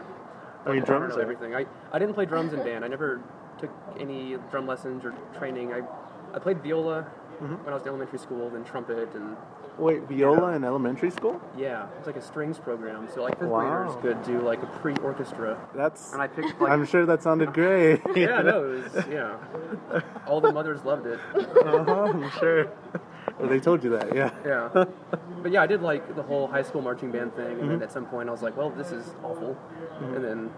I 0.65 0.71
mean, 0.73 0.83
drums 0.83 1.11
know 1.13 1.19
or- 1.19 1.21
everything. 1.21 1.53
I, 1.55 1.67
I 1.93 1.99
didn't 1.99 2.15
play 2.15 2.25
drums 2.25 2.53
in 2.53 2.59
band. 2.63 2.83
I 2.83 2.87
never 2.87 3.21
took 3.59 3.69
any 3.99 4.35
drum 4.51 4.65
lessons 4.65 5.05
or 5.05 5.13
training. 5.37 5.71
I 5.73 5.81
I 6.33 6.39
played 6.39 6.61
viola 6.63 7.05
Mm-hmm. 7.41 7.55
when 7.63 7.69
I 7.69 7.73
was 7.73 7.83
in 7.83 7.89
elementary 7.89 8.19
school, 8.19 8.49
then 8.49 8.63
trumpet, 8.63 9.09
and 9.15 9.35
wait 9.77 10.03
viola 10.03 10.53
in 10.53 10.63
elementary 10.63 11.11
school 11.11 11.41
yeah, 11.57 11.87
it's 11.97 12.07
like 12.07 12.15
a 12.15 12.21
strings 12.21 12.57
program. 12.57 13.07
So 13.13 13.21
like 13.23 13.37
fifth 13.37 13.49
Wow. 13.49 13.59
graders 13.59 14.01
could 14.01 14.23
do 14.23 14.39
like 14.41 14.63
a 14.63 14.67
pre-orchestra. 14.67 15.57
that's 15.75 16.13
And 16.13 16.21
I 16.21 16.27
picked 16.27 16.59
like 16.61 16.71
i'm 16.71 16.85
sure 16.85 17.05
that 17.05 17.21
sounded 17.21 17.53
great 17.53 18.01
yeah, 18.15 18.41
no, 18.41 18.63
it 18.71 18.93
was 18.93 19.05
yeah. 19.09 20.01
All 20.27 20.39
the 20.39 20.51
mothers 20.51 20.83
loved 20.85 21.05
it. 21.07 21.19
uh-huh, 21.35 21.91
i'm 22.13 22.29
sure 22.39 22.67
Well, 23.37 23.49
they 23.49 23.59
told 23.59 23.83
you 23.83 23.89
that 23.91 24.15
yeah 24.15 24.31
Yeah, 24.45 24.85
but 25.43 25.51
yeah, 25.51 25.61
I 25.61 25.67
did 25.67 25.81
like 25.81 26.15
the 26.15 26.23
whole 26.23 26.47
high 26.47 26.63
school 26.63 26.81
marching 26.81 27.11
band 27.11 27.35
thing, 27.35 27.45
and 27.51 27.57
Mm-hmm. 27.59 27.69
then 27.69 27.83
at 27.83 27.91
some 27.91 28.05
point 28.05 28.29
I 28.29 28.31
was 28.31 28.41
like, 28.41 28.55
well, 28.55 28.69
this 28.69 28.91
is 28.93 29.13
awful, 29.23 29.57
and 29.99 30.23
then 30.23 30.49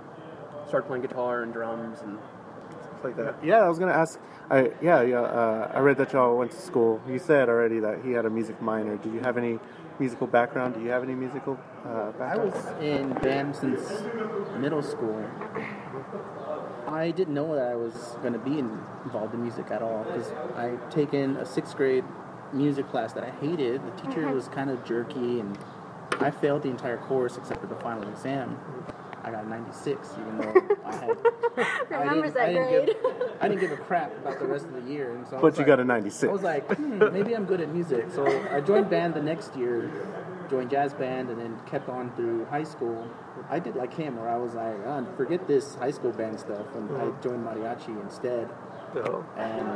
started 0.68 0.86
playing 0.86 1.02
guitar 1.02 1.42
and 1.42 1.52
drums 1.54 2.02
and 2.02 2.20
stuff 2.98 3.04
like 3.04 3.18
that. 3.18 3.44
Yeah, 3.46 3.60
I 3.60 3.70
was 3.70 3.80
gonna 3.80 3.94
ask. 3.94 4.20
I 4.50 4.72
yeah 4.82 5.02
yeah. 5.02 5.22
Uh, 5.22 5.72
I 5.74 5.80
read 5.80 5.98
that 5.98 6.14
y'all 6.14 6.38
went 6.38 6.52
to 6.52 6.62
school. 6.62 7.02
You 7.08 7.20
said 7.20 7.50
already 7.50 7.80
that 7.80 8.04
he 8.04 8.12
had 8.12 8.26
a 8.26 8.30
music 8.30 8.62
minor. 8.62 8.98
Did 8.98 9.14
you 9.14 9.20
have 9.20 9.38
any 9.38 9.60
musical 10.00 10.28
background? 10.28 10.76
Do 10.76 10.82
you 10.82 10.90
have 10.90 11.04
any 11.04 11.16
musical 11.16 11.58
uh, 11.86 12.12
I 12.20 12.38
was 12.38 12.54
in 12.82 13.14
band 13.16 13.56
since 13.56 13.82
middle 14.58 14.84
school. 14.84 15.26
I 16.88 17.12
didn't 17.12 17.34
know 17.34 17.56
that 17.56 17.68
I 17.68 17.76
was 17.76 18.16
going 18.22 18.34
to 18.34 18.40
be 18.40 18.60
in, 18.60 18.80
involved 19.04 19.34
in 19.34 19.42
music 19.42 19.72
at 19.72 19.82
all 19.82 20.04
because 20.04 20.32
I'd 20.56 20.92
taken 20.92 21.36
a 21.38 21.46
sixth 21.46 21.76
grade 21.76 22.06
music 22.54 22.90
class 22.90 23.14
that 23.14 23.24
I 23.24 23.32
hated. 23.42 23.82
The 23.86 24.02
teacher 24.02 24.28
was 24.30 24.48
kind 24.48 24.70
of 24.70 24.86
jerky, 24.86 25.40
and 25.40 25.58
I 26.20 26.32
failed 26.32 26.64
the 26.64 26.70
entire 26.70 26.98
course 26.98 27.38
except 27.38 27.60
for 27.60 27.68
the 27.68 27.76
final 27.76 28.08
exam. 28.10 28.58
I 29.28 29.32
got 29.32 29.44
a 29.44 29.50
96, 29.50 30.10
even 30.20 30.38
though 30.38 30.78
I 30.86 30.96
had. 30.96 31.18
I 31.92 31.98
Remembers 32.00 32.32
didn't- 32.32 32.34
that 32.36 32.44
I 32.44 32.54
didn't 32.54 32.68
grade. 32.70 32.86
Give, 33.04 33.32
I 33.42 33.48
didn't 33.50 33.60
give 33.62 33.72
a 33.74 33.78
crap 33.78 34.16
about 34.20 34.40
the 34.40 34.46
rest 34.46 34.66
of 34.68 34.74
the 34.74 34.90
year, 34.90 35.14
and 35.16 35.28
so 35.28 35.40
But 35.42 35.54
you 35.56 35.60
like- 35.60 35.68
got 35.68 35.80
a 35.82 35.84
96. 35.84 36.30
I 36.30 36.32
was 36.32 36.44
like, 36.44 36.66
hmm, 36.78 37.00
maybe 37.12 37.36
I'm 37.36 37.44
good 37.44 37.60
at 37.60 37.74
music. 37.74 38.06
So 38.12 38.26
I 38.52 38.62
joined 38.62 38.90
band 38.90 39.16
the 39.16 39.22
next 39.22 39.54
year, 39.58 39.92
joined 40.50 40.70
jazz 40.70 40.94
band, 40.94 41.30
and 41.30 41.38
then 41.42 41.60
kept 41.66 41.90
on 41.90 42.16
through 42.16 42.46
high 42.46 42.64
school. 42.64 43.06
I 43.50 43.60
did 43.60 43.76
like 43.76 43.94
him, 43.94 44.16
where 44.16 44.30
I 44.30 44.38
was 44.38 44.54
like, 44.54 44.78
oh, 44.86 45.06
forget 45.18 45.46
this 45.46 45.76
high 45.76 45.92
school 45.92 46.12
band 46.14 46.40
stuff, 46.40 46.74
and 46.76 46.90
I 46.98 47.10
joined 47.22 47.46
mariachi 47.46 48.00
instead. 48.02 48.48
So, 48.94 49.26
And 49.36 49.68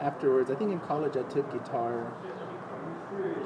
afterwards, 0.00 0.52
I 0.52 0.54
think 0.54 0.70
in 0.70 0.78
college 0.80 1.16
I 1.16 1.22
took 1.24 1.50
guitar 1.52 2.12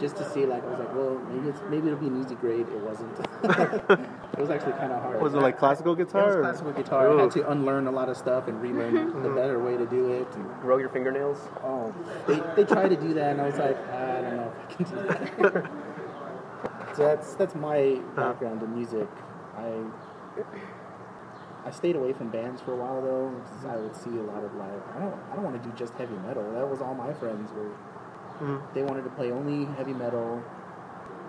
just 0.01 0.17
to 0.17 0.29
see, 0.31 0.47
like, 0.47 0.65
I 0.65 0.69
was 0.69 0.79
like, 0.79 0.95
well, 0.95 1.19
maybe 1.31 1.49
it's 1.49 1.61
maybe 1.69 1.87
it'll 1.89 1.99
be 1.99 2.07
an 2.07 2.23
easy 2.23 2.35
grade. 2.35 2.67
It 2.69 2.81
wasn't. 2.81 3.19
it 3.45 4.39
was 4.39 4.51
actually 4.51 4.73
kind 4.73 4.93
of 4.93 5.03
hard. 5.03 5.21
was 5.21 5.35
it 5.35 5.39
like 5.39 5.59
classical 5.59 5.93
It 5.93 5.99
was 5.99 6.07
guitar? 6.07 6.41
classical 6.41 6.73
guitar. 6.73 7.19
I 7.19 7.23
had 7.23 7.31
to 7.33 7.51
unlearn 7.51 7.87
a 7.87 7.91
lot 7.91 8.09
of 8.09 8.17
stuff 8.17 8.49
and 8.49 8.61
relearn 8.61 8.95
mm-hmm. 8.95 9.23
the 9.23 9.31
better 9.31 9.63
way 9.63 9.77
to 9.77 9.87
do 9.87 10.13
it. 10.13 10.27
And, 10.35 10.61
grow 10.61 10.79
your 10.79 10.89
fingernails. 10.89 11.39
Oh, 11.63 11.95
they, 12.27 12.41
they 12.57 12.65
tried 12.65 12.89
to 12.89 12.97
do 12.97 13.15
that, 13.15 13.33
and 13.33 13.41
I 13.41 13.47
was 13.47 13.59
like, 13.59 13.77
ah, 13.91 14.19
I 14.19 14.21
don't 14.23 14.37
know 14.37 14.53
if 14.53 14.65
I 14.65 14.73
can 14.73 14.85
do 14.85 15.51
that. 15.51 15.71
so 16.97 17.03
that's 17.03 17.35
that's 17.35 17.55
my 17.55 17.79
uh-huh. 17.79 18.17
background 18.17 18.63
in 18.63 18.75
music. 18.75 19.09
I 19.57 19.85
I 21.65 21.71
stayed 21.71 21.95
away 21.97 22.13
from 22.13 22.29
bands 22.31 22.61
for 22.61 22.73
a 22.73 22.77
while 22.77 23.01
though, 23.01 23.29
because 23.31 23.65
I 23.65 23.77
would 23.77 23.95
see 23.95 24.11
a 24.11 24.23
lot 24.23 24.43
of 24.43 24.55
like, 24.55 24.97
I 24.97 24.99
don't 24.99 25.15
I 25.31 25.35
don't 25.37 25.45
want 25.45 25.63
to 25.63 25.69
do 25.69 25.75
just 25.77 25.95
heavy 25.95 26.17
metal. 26.27 26.51
That 26.53 26.69
was 26.69 26.81
all 26.81 26.95
my 26.95 27.13
friends 27.13 27.53
were. 27.53 27.71
They 28.75 28.83
wanted 28.83 29.05
to 29.05 29.11
play 29.11 29.31
only 29.31 29.67
heavy 29.77 29.93
metal, 29.93 30.43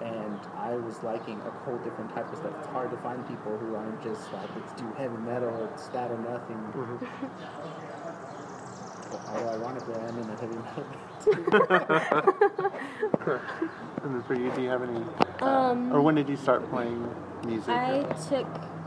and 0.02 0.40
I 0.58 0.76
was 0.76 1.02
liking 1.04 1.40
a 1.42 1.52
whole 1.64 1.78
different 1.80 2.14
type 2.14 2.32
of 2.32 2.38
stuff. 2.40 2.54
It's 2.60 2.68
hard 2.68 2.90
to 2.92 2.98
find 2.98 3.26
people 3.28 3.58
who 3.58 3.76
aren't 3.76 4.02
just 4.04 4.32
like, 4.34 4.50
let's 4.56 4.74
do 4.80 4.86
heavy 4.98 5.18
metal, 5.18 5.70
it's 5.74 5.88
that 5.90 6.10
or 6.12 6.18
nothing. 6.18 6.60
Although 9.28 9.50
ironically, 9.50 9.96
I 9.96 10.08
am 10.08 10.18
in 10.18 10.30
a 10.30 10.36
heavy 10.36 10.58
metal 10.58 10.86
band. 13.26 13.42
And 14.04 14.26
for 14.26 14.34
you, 14.34 14.52
do 14.52 14.62
you 14.62 14.70
have 14.70 14.84
any? 14.84 15.02
Um, 15.40 15.92
Or 15.94 16.02
when 16.02 16.16
did 16.16 16.28
you 16.28 16.36
start 16.36 16.70
playing 16.70 17.08
music? 17.46 17.70
I 17.70 18.04
took 18.30 18.46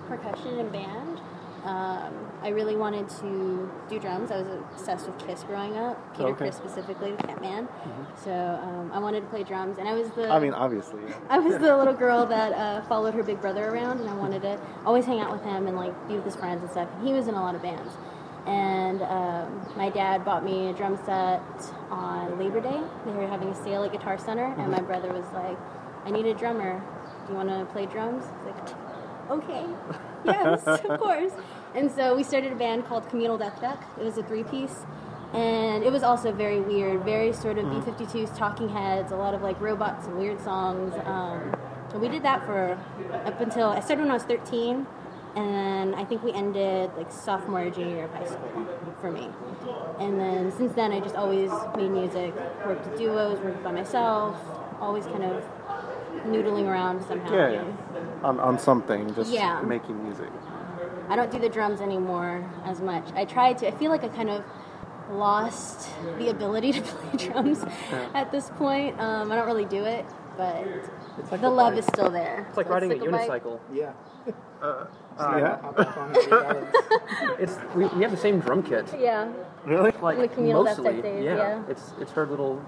percussion 0.09 0.59
in 0.59 0.69
band. 0.69 1.21
Um, 1.65 2.13
I 2.47 2.51
really 2.51 2.77
wanted 2.77 3.09
to 3.09 3.69
do 3.89 3.99
drums. 3.99 4.31
I 4.31 4.39
was 4.41 4.47
obsessed 4.47 5.09
with 5.09 5.19
Kiss 5.27 5.43
growing 5.43 5.77
up, 5.77 5.99
Peter 6.17 6.29
Okay. 6.29 6.37
Criss 6.45 6.57
specifically, 6.57 7.11
the 7.11 7.25
Catman. 7.25 7.67
So 8.15 8.31
um, 8.31 8.93
I 8.95 9.01
wanted 9.01 9.23
to 9.23 9.27
play 9.27 9.43
drums, 9.43 9.79
and 9.79 9.89
I 9.89 9.95
was 9.95 10.09
the 10.11 10.31
I 10.31 10.39
mean, 10.39 10.53
obviously. 10.55 11.03
yeah. 11.09 11.17
I 11.29 11.41
was 11.41 11.59
the 11.59 11.77
little 11.81 11.93
girl 11.93 12.25
that 12.27 12.53
uh, 12.53 12.83
followed 12.83 13.15
her 13.15 13.25
big 13.25 13.41
brother 13.41 13.69
around, 13.69 13.99
and 13.99 14.09
I 14.09 14.15
wanted 14.15 14.43
to 14.43 14.61
always 14.85 15.05
hang 15.05 15.19
out 15.19 15.33
with 15.33 15.43
him 15.43 15.67
and 15.67 15.77
like 15.77 15.93
be 16.07 16.15
with 16.15 16.25
his 16.25 16.37
friends 16.37 16.63
and 16.63 16.71
stuff. 16.71 16.89
And 16.95 17.09
he 17.09 17.13
was 17.13 17.27
in 17.27 17.35
a 17.35 17.43
lot 17.43 17.57
of 17.57 17.63
bands. 17.63 17.93
And 18.47 19.03
um, 19.03 19.69
my 19.77 19.91
dad 19.91 20.25
bought 20.25 20.45
me 20.45 20.69
a 20.69 20.73
drum 20.73 20.97
set 21.05 21.43
on 21.91 22.39
Labor 22.39 22.61
Day. 22.61 22.81
They 23.07 23.11
were 23.11 23.27
having 23.27 23.49
a 23.49 23.57
sale 23.65 23.83
at 23.83 23.91
Guitar 23.91 24.19
Center, 24.19 24.55
and 24.57 24.71
my 24.71 24.81
brother 24.83 25.13
was 25.13 25.27
like, 25.35 25.59
"I 26.05 26.13
need 26.13 26.27
a 26.27 26.35
drummer. 26.35 26.81
Do 27.27 27.33
you 27.33 27.37
want 27.37 27.49
to 27.49 27.65
play 27.73 27.87
drums?" 27.87 28.23
Like, 28.45 28.69
"Okay, 29.33 29.67
yes, 30.25 30.65
of 30.65 31.01
course." 31.01 31.33
And 31.75 31.91
so 31.91 32.17
we 32.17 32.23
started 32.23 32.53
a 32.53 32.57
band 32.57 32.87
called 32.87 33.09
Communal 33.09 33.37
Death 33.39 33.61
Duck. 33.61 33.83
It 34.01 34.05
was 34.05 34.17
a 34.17 34.23
three-piece, 34.23 34.87
and 35.35 35.85
it 35.85 35.93
was 35.93 36.03
also 36.03 36.33
very 36.33 36.61
weird, 36.61 37.03
very 37.05 37.33
sort 37.33 37.59
of 37.59 37.69
B-52s, 37.71 38.37
Talking 38.37 38.69
Heads, 38.71 39.13
a 39.13 39.17
lot 39.17 39.35
of 39.35 39.43
like 39.43 39.61
robots 39.61 40.07
and 40.07 40.17
weird 40.17 40.41
songs. 40.41 40.95
Um, 41.05 41.55
and 41.93 42.01
we 42.01 42.09
did 42.09 42.23
that 42.23 42.45
for 42.47 42.79
up 43.25 43.41
until 43.41 43.69
I 43.69 43.81
started 43.81 44.03
when 44.03 44.11
I 44.11 44.15
was 44.15 44.23
13, 44.25 44.87
and 45.37 45.55
then 45.55 45.95
I 45.95 46.05
think 46.05 46.23
we 46.23 46.33
ended 46.33 46.91
like 46.97 47.13
sophomore 47.13 47.63
or 47.63 47.71
junior 47.71 47.97
year 47.97 48.05
of 48.05 48.15
high 48.15 48.25
school 48.27 48.67
for 49.03 49.11
me. 49.11 49.29
And 50.01 50.19
then 50.19 50.51
since 50.53 50.73
then, 50.75 50.93
I 50.93 51.01
just 51.01 51.15
always 51.15 51.51
made 51.77 51.91
music, 51.91 52.35
worked 52.65 52.87
with 52.89 52.99
duos, 52.99 53.39
worked 53.41 53.63
by 53.63 53.73
myself, 53.73 54.35
always 54.81 55.05
kind 55.07 55.25
of 55.25 55.45
noodling 56.27 56.67
around 56.67 57.03
somehow. 57.05 57.35
Yeah, 57.35 57.51
yeah. 57.51 57.65
On, 58.23 58.41
on 58.41 58.59
something, 58.59 59.15
just 59.15 59.31
Yeah. 59.31 59.61
making 59.61 60.03
music. 60.03 60.31
I 61.09 61.17
don't 61.17 61.31
do 61.31 61.39
the 61.39 61.49
drums 61.49 61.81
anymore 61.81 62.49
as 62.65 62.81
much. 62.81 63.05
I 63.15 63.25
tried 63.25 63.59
to. 63.59 63.69
I 63.69 63.71
feel 63.73 63.91
like 63.91 64.05
I 64.05 64.09
kind 64.09 64.31
of 64.31 64.45
lost 65.11 65.89
the 66.19 66.29
ability 66.31 66.73
to 66.73 66.83
play 66.83 67.27
drums 67.29 67.65
at 68.15 68.33
this 68.33 68.51
point. 68.51 68.99
Um, 69.01 69.31
I 69.31 69.37
don't 69.37 69.47
really 69.47 69.65
do 69.65 69.85
it, 69.85 70.05
but 70.37 70.67
like 71.31 71.41
the 71.41 71.51
love 71.51 71.73
bike. 71.73 71.79
is 71.81 71.87
still 71.87 72.11
there. 72.11 72.45
It's 72.49 72.57
like 72.57 72.69
riding 72.69 72.91
a 72.93 72.95
It's 72.97 73.05
like 73.05 73.29
bike. 73.29 73.45
unicycle. 73.45 73.61
Yeah. 73.73 73.93
yeah. 75.21 75.61
Hop 75.61 75.79
up 75.79 75.97
on 75.97 76.11
it, 76.17 76.31
balance. 76.31 76.77
It's 77.39 77.57
we, 77.75 77.87
we 77.87 78.03
have 78.03 78.11
the 78.11 78.17
same 78.17 78.41
drum 78.41 78.63
kit. 78.63 78.93
Yeah. 78.99 79.33
Really? 79.65 79.93
Like 80.03 80.19
The 80.19 80.29
communal 80.29 80.65
mostly, 80.65 80.95
Duck 80.95 81.03
days, 81.03 81.25
yeah. 81.25 81.37
yeah. 81.37 81.63
It's 81.69 81.93
it's 82.01 82.13
her 82.13 82.27
little 82.27 82.57
the 82.57 82.63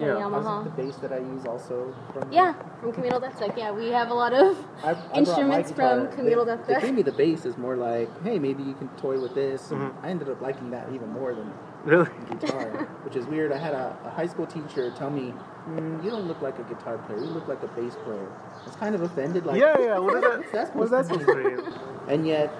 Yeah. 0.00 0.18
How's 0.18 0.44
Yamaha. 0.44 0.64
the 0.64 0.82
bass 0.82 0.96
that 0.96 1.12
I 1.12 1.18
use 1.18 1.44
also 1.46 1.94
from 2.12 2.32
Yeah, 2.32 2.54
from 2.80 2.92
Communal 2.92 3.20
Death 3.20 3.36
Strike. 3.36 3.54
Yeah, 3.56 3.70
we 3.70 3.90
have 3.90 4.10
a 4.10 4.14
lot 4.14 4.32
of 4.32 4.56
I- 4.82 4.90
I 5.12 5.18
instruments 5.18 5.70
from 5.70 6.04
guitar. 6.06 6.16
Communal 6.16 6.44
They- 6.44 6.56
Death 6.56 6.66
They 6.66 6.80
gave 6.80 6.94
me 6.94 7.02
the 7.02 7.12
bass 7.12 7.44
is 7.46 7.56
more 7.56 7.76
like, 7.76 8.08
hey, 8.24 8.38
maybe 8.40 8.62
you 8.64 8.74
can 8.74 8.88
toy 8.96 9.20
with 9.20 9.34
this. 9.34 9.68
Mm-hmm. 9.70 10.04
I 10.04 10.08
ended 10.10 10.28
up 10.28 10.40
liking 10.40 10.70
that 10.70 10.88
even 10.92 11.10
more 11.12 11.32
than 11.34 11.52
Really? 11.84 12.08
guitar, 12.40 12.70
which 13.04 13.14
is 13.14 13.26
weird. 13.26 13.52
I 13.52 13.58
had 13.58 13.74
a, 13.74 13.96
a 14.04 14.10
high 14.10 14.26
school 14.26 14.46
teacher 14.46 14.90
tell 14.96 15.10
me, 15.10 15.32
mm, 15.68 16.02
"You 16.02 16.10
don't 16.10 16.26
look 16.26 16.42
like 16.42 16.58
a 16.58 16.64
guitar 16.64 16.98
player. 16.98 17.18
You 17.20 17.26
look 17.26 17.46
like 17.46 17.62
a 17.62 17.68
bass 17.68 17.94
player." 18.04 18.26
I 18.62 18.64
was 18.64 18.74
kind 18.76 18.94
of 18.96 19.02
offended. 19.02 19.46
Like, 19.46 19.60
Yeah, 19.60 19.78
yeah. 19.78 19.98
What 19.98 20.16
is 20.16 20.22
that? 20.22 20.38
What's 20.40 20.50
that 20.52 20.74
What's 20.76 20.90
that 20.90 21.04
supposed 21.06 21.26
supposed 21.26 21.44
to 21.44 21.56
to 21.56 21.62
mean? 21.62 21.74
And 22.08 22.26
yet, 22.26 22.52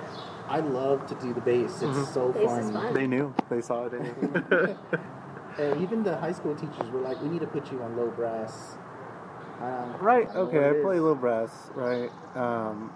I 0.48 0.60
love 0.60 1.06
to 1.08 1.14
do 1.16 1.32
the 1.34 1.40
bass. 1.40 1.82
It's 1.82 1.82
Mm-hmm. 1.82 2.04
so 2.12 2.32
Bass 2.32 2.46
fun. 2.46 2.72
fun. 2.74 2.94
They 2.94 3.06
knew. 3.08 3.34
They 3.48 3.60
saw 3.60 3.86
it 3.86 3.94
in 3.94 4.04
you. 4.04 4.76
And 5.58 5.80
even 5.82 6.02
the 6.02 6.16
high 6.16 6.32
school 6.32 6.54
teachers 6.54 6.90
were 6.90 7.00
like, 7.00 7.20
"We 7.22 7.28
need 7.28 7.40
to 7.40 7.46
put 7.46 7.70
you 7.70 7.80
on 7.82 7.96
low 7.96 8.08
brass." 8.10 8.76
Um, 9.62 9.94
Right. 10.00 10.28
I 10.34 10.38
Okay. 10.38 10.58
I 10.58 10.68
it 10.70 10.82
play 10.82 10.96
is. 10.96 11.00
little 11.00 11.14
brass. 11.14 11.70
Right. 11.74 12.10
Um, 12.34 12.92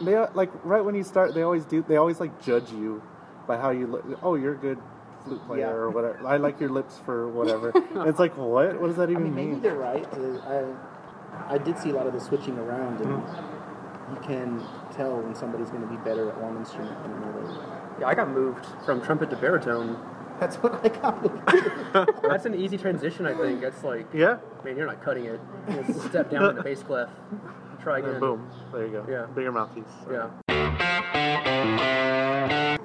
they 0.00 0.14
are- 0.14 0.30
like 0.34 0.50
right 0.64 0.84
when 0.84 0.94
you 0.94 1.02
start, 1.02 1.34
they 1.34 1.42
always 1.42 1.64
do. 1.66 1.82
They 1.86 1.96
always 1.96 2.18
like 2.20 2.40
judge 2.40 2.72
you 2.72 3.02
by 3.46 3.56
how 3.58 3.70
you 3.70 3.86
look. 3.86 4.04
Oh, 4.22 4.34
you're 4.36 4.54
a 4.54 4.56
good 4.56 4.78
flute 5.24 5.44
player 5.46 5.60
Yeah. 5.60 5.70
or 5.72 5.90
whatever. 5.90 6.18
I 6.26 6.38
like 6.38 6.58
your 6.60 6.70
lips 6.70 6.98
for 7.04 7.28
whatever. 7.28 7.72
It's 8.08 8.18
like 8.18 8.36
what? 8.36 8.80
What 8.80 8.86
does 8.88 8.96
that 8.96 9.08
I 9.08 9.12
even 9.12 9.24
mean, 9.24 9.34
maybe 9.34 9.60
they're 9.60 9.74
right. 9.76 10.06
I 10.48 10.64
I 11.54 11.58
did 11.58 11.78
see 11.78 11.90
a 11.90 11.94
lot 11.94 12.06
of 12.06 12.12
the 12.14 12.20
switching 12.20 12.58
around, 12.58 13.00
and 13.02 13.10
Mm-hmm. 13.22 14.14
you 14.14 14.20
can 14.20 14.62
tell 14.92 15.16
when 15.20 15.34
somebody's 15.34 15.70
going 15.70 15.82
to 15.82 15.88
be 15.88 15.96
better 15.98 16.28
at 16.28 16.40
one 16.40 16.56
instrument 16.56 16.96
than 17.02 17.12
another. 17.12 17.44
Yeah, 18.00 18.08
I 18.08 18.14
got 18.14 18.30
moved 18.30 18.64
from 18.84 19.00
trumpet 19.02 19.30
to 19.30 19.36
baritone. 19.36 19.96
That's 20.42 20.56
what 20.56 20.84
I 20.84 20.88
got. 20.88 22.22
That's 22.22 22.46
an 22.46 22.56
easy 22.56 22.76
transition, 22.76 23.26
I 23.26 23.34
think. 23.34 23.60
That's 23.60 23.84
like, 23.84 24.12
Yeah. 24.12 24.38
man, 24.64 24.76
you're 24.76 24.86
not 24.86 25.00
cutting 25.00 25.26
it. 25.26 25.38
You 25.70 25.84
just 25.84 26.08
step 26.08 26.32
down 26.32 26.50
in 26.50 26.56
the 26.56 26.62
bass 26.64 26.82
clef. 26.82 27.08
Try 27.80 27.98
And 27.98 28.08
again. 28.08 28.20
boom. 28.20 28.50
There 28.72 28.84
you 28.84 28.90
go. 28.90 29.06
Yeah. 29.08 29.26
Bigger 29.36 29.52
mouthpiece. 29.52 29.84
Yeah. 30.10 30.30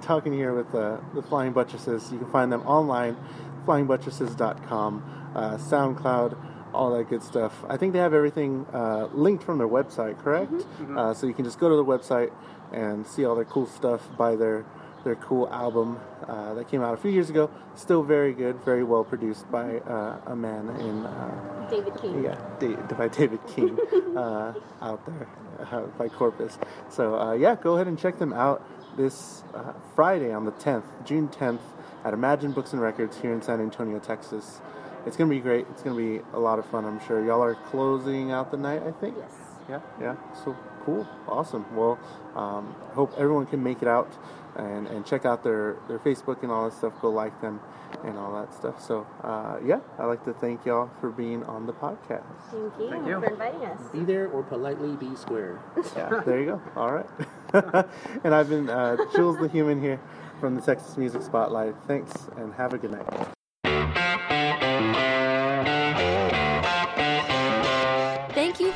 talking 0.02 0.34
here 0.34 0.54
with 0.54 0.74
uh, 0.76 0.98
the 1.16 1.24
Flying 1.24 1.52
Buttresses. 1.52 2.12
You 2.12 2.20
can 2.20 2.30
find 2.32 2.52
them 2.52 2.62
online, 2.62 3.18
flyingbuttresses.com, 3.66 5.32
uh, 5.36 5.58
SoundCloud, 5.58 6.38
all 6.76 6.96
that 6.96 7.10
good 7.10 7.24
stuff. 7.24 7.66
I 7.68 7.76
think 7.76 7.92
they 7.94 8.00
have 8.00 8.14
everything 8.14 8.68
uh, 8.72 9.08
linked 9.14 9.44
from 9.44 9.58
their 9.58 9.68
website, 9.68 10.20
correct? 10.20 10.54
Uh, 10.96 11.14
so 11.16 11.26
you 11.26 11.34
can 11.34 11.44
just 11.44 11.60
go 11.60 11.70
to 11.70 11.76
the 11.76 11.84
website 11.84 12.32
and 12.72 13.06
see 13.08 13.26
all 13.26 13.34
their 13.36 13.46
cool 13.46 13.66
stuff, 13.66 14.08
buy 14.16 14.36
their 14.36 14.64
their 15.08 15.16
cool 15.16 15.48
album 15.50 15.98
uh, 16.28 16.54
that 16.54 16.68
came 16.70 16.82
out 16.84 16.94
a 16.94 16.98
few 16.98 17.10
years 17.12 17.30
ago. 17.30 17.50
Still 17.76 18.04
very 18.04 18.34
good, 18.34 18.58
very 18.66 18.84
well 18.84 19.06
produced 19.06 19.50
by 19.50 19.78
uh, 19.80 20.20
a 20.28 20.36
man 20.36 20.68
in. 20.82 21.06
Uh, 21.06 21.70
David 21.72 21.96
King. 22.02 22.24
yeah, 22.24 22.38
Da- 22.60 22.76
by 22.98 23.08
David 23.08 23.40
King 23.48 23.78
uh, 24.18 24.54
out 24.82 25.06
there 25.06 25.28
uh, 25.72 25.82
by 25.98 26.10
Corpus. 26.10 26.60
So 26.90 27.18
uh, 27.18 27.34
yeah, 27.34 27.56
go 27.56 27.76
ahead 27.76 27.88
and 27.88 27.98
check 27.98 28.20
them 28.20 28.34
out 28.34 28.62
this 28.98 29.44
uh, 29.54 29.72
Friday 29.96 30.34
on 30.34 30.44
the 30.46 30.52
10th, 30.54 30.84
June 31.06 31.30
10th, 31.30 31.60
at 32.04 32.14
Imagine 32.14 32.52
Books 32.52 32.74
and 32.74 32.82
Records 32.82 33.18
here 33.22 33.32
in 33.32 33.42
San 33.42 33.62
Antonio, 33.62 34.00
Texas. 34.00 34.60
It's 35.06 35.16
gonna 35.16 35.30
be 35.30 35.40
great. 35.40 35.66
It's 35.72 35.84
gonna 35.84 35.96
be 35.96 36.22
a 36.34 36.40
lot 36.40 36.60
of 36.60 36.66
fun. 36.66 36.84
I'm 36.84 37.00
sure 37.08 37.24
y'all 37.26 37.42
are 37.44 37.56
closing 37.56 38.32
out 38.32 38.52
the 38.52 38.58
night. 38.58 38.84
I 38.86 38.92
think. 38.92 39.16
Yes. 39.18 39.32
Yeah, 39.70 39.80
yeah. 40.02 40.16
So 40.44 40.56
cool, 40.86 41.06
awesome. 41.28 41.66
Well, 41.76 42.00
um, 42.36 42.74
hope 42.94 43.14
everyone 43.18 43.46
can 43.46 43.62
make 43.62 43.82
it 43.82 43.88
out 43.88 44.10
and, 44.58 44.88
and 44.88 45.06
check 45.06 45.26
out 45.26 45.44
their, 45.44 45.78
their 45.88 46.00
Facebook 46.00 46.44
and 46.44 46.52
all 46.52 46.70
that 46.70 46.76
stuff. 46.76 46.94
Go 47.02 47.10
like 47.10 47.40
them 47.42 47.60
and 48.04 48.18
all 48.18 48.34
that 48.34 48.54
stuff. 48.54 48.82
So 48.82 49.08
uh, 49.24 49.58
yeah, 49.66 49.80
I'd 50.00 50.06
like 50.06 50.24
to 50.26 50.34
thank 50.34 50.66
y'all 50.66 50.90
for 51.00 51.10
being 51.10 51.44
on 51.46 51.66
the 51.66 51.74
podcast. 51.74 52.24
Thank 52.52 52.74
you, 52.80 52.90
Thank 52.90 53.08
you. 53.08 53.20
for 53.20 53.28
inviting 53.28 53.66
us. 53.66 53.82
be 53.92 54.04
there 54.04 54.28
or 54.28 54.44
politely 54.44 54.96
be 54.96 55.16
square. 55.16 55.60
Yeah, 55.96 56.22
there 56.26 56.40
you 56.40 56.46
go. 56.46 56.62
All 56.76 56.92
right. 56.92 57.10
and 58.24 58.36
I've 58.36 58.50
been 58.50 58.70
uh, 58.70 58.98
Jules 59.16 59.38
the 59.40 59.48
Human 59.48 59.82
here 59.82 60.00
from 60.40 60.56
the 60.56 60.62
Texas 60.62 60.98
Music 60.98 61.22
Spotlight. 61.22 61.76
Thanks 61.88 62.12
and 62.38 62.54
have 62.54 62.74
a 62.74 62.78
good 62.78 62.92
night. 62.92 63.37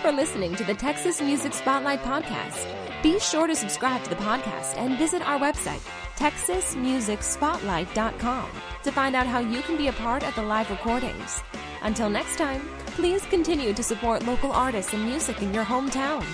For 0.02 0.12
listening 0.12 0.56
to 0.56 0.64
the 0.64 0.74
Texas 0.74 1.22
Music 1.22 1.54
Spotlight 1.54 2.02
podcast. 2.02 2.66
Be 3.04 3.20
sure 3.20 3.46
to 3.46 3.56
subscribe 3.56 4.04
to 4.04 4.10
the 4.10 4.16
podcast 4.16 4.76
and 4.78 4.98
visit 4.98 5.22
our 5.22 5.38
website, 5.38 5.88
texasmusicspotlight.com, 6.16 8.50
to 8.84 8.92
find 8.92 9.16
out 9.16 9.28
how 9.28 9.38
you 9.40 9.62
can 9.62 9.78
be 9.78 9.90
a 9.90 9.94
part 9.94 10.28
of 10.28 10.34
the 10.34 10.42
live 10.42 10.72
recordings. 10.72 11.44
Until 11.84 12.10
next 12.10 12.38
time, 12.38 12.68
please 12.88 13.24
continue 13.28 13.74
to 13.74 13.84
support 13.84 14.26
local 14.26 14.52
artists 14.52 14.94
and 14.94 15.06
music 15.06 15.44
in 15.44 15.54
your 15.54 15.66
hometown. 15.66 16.26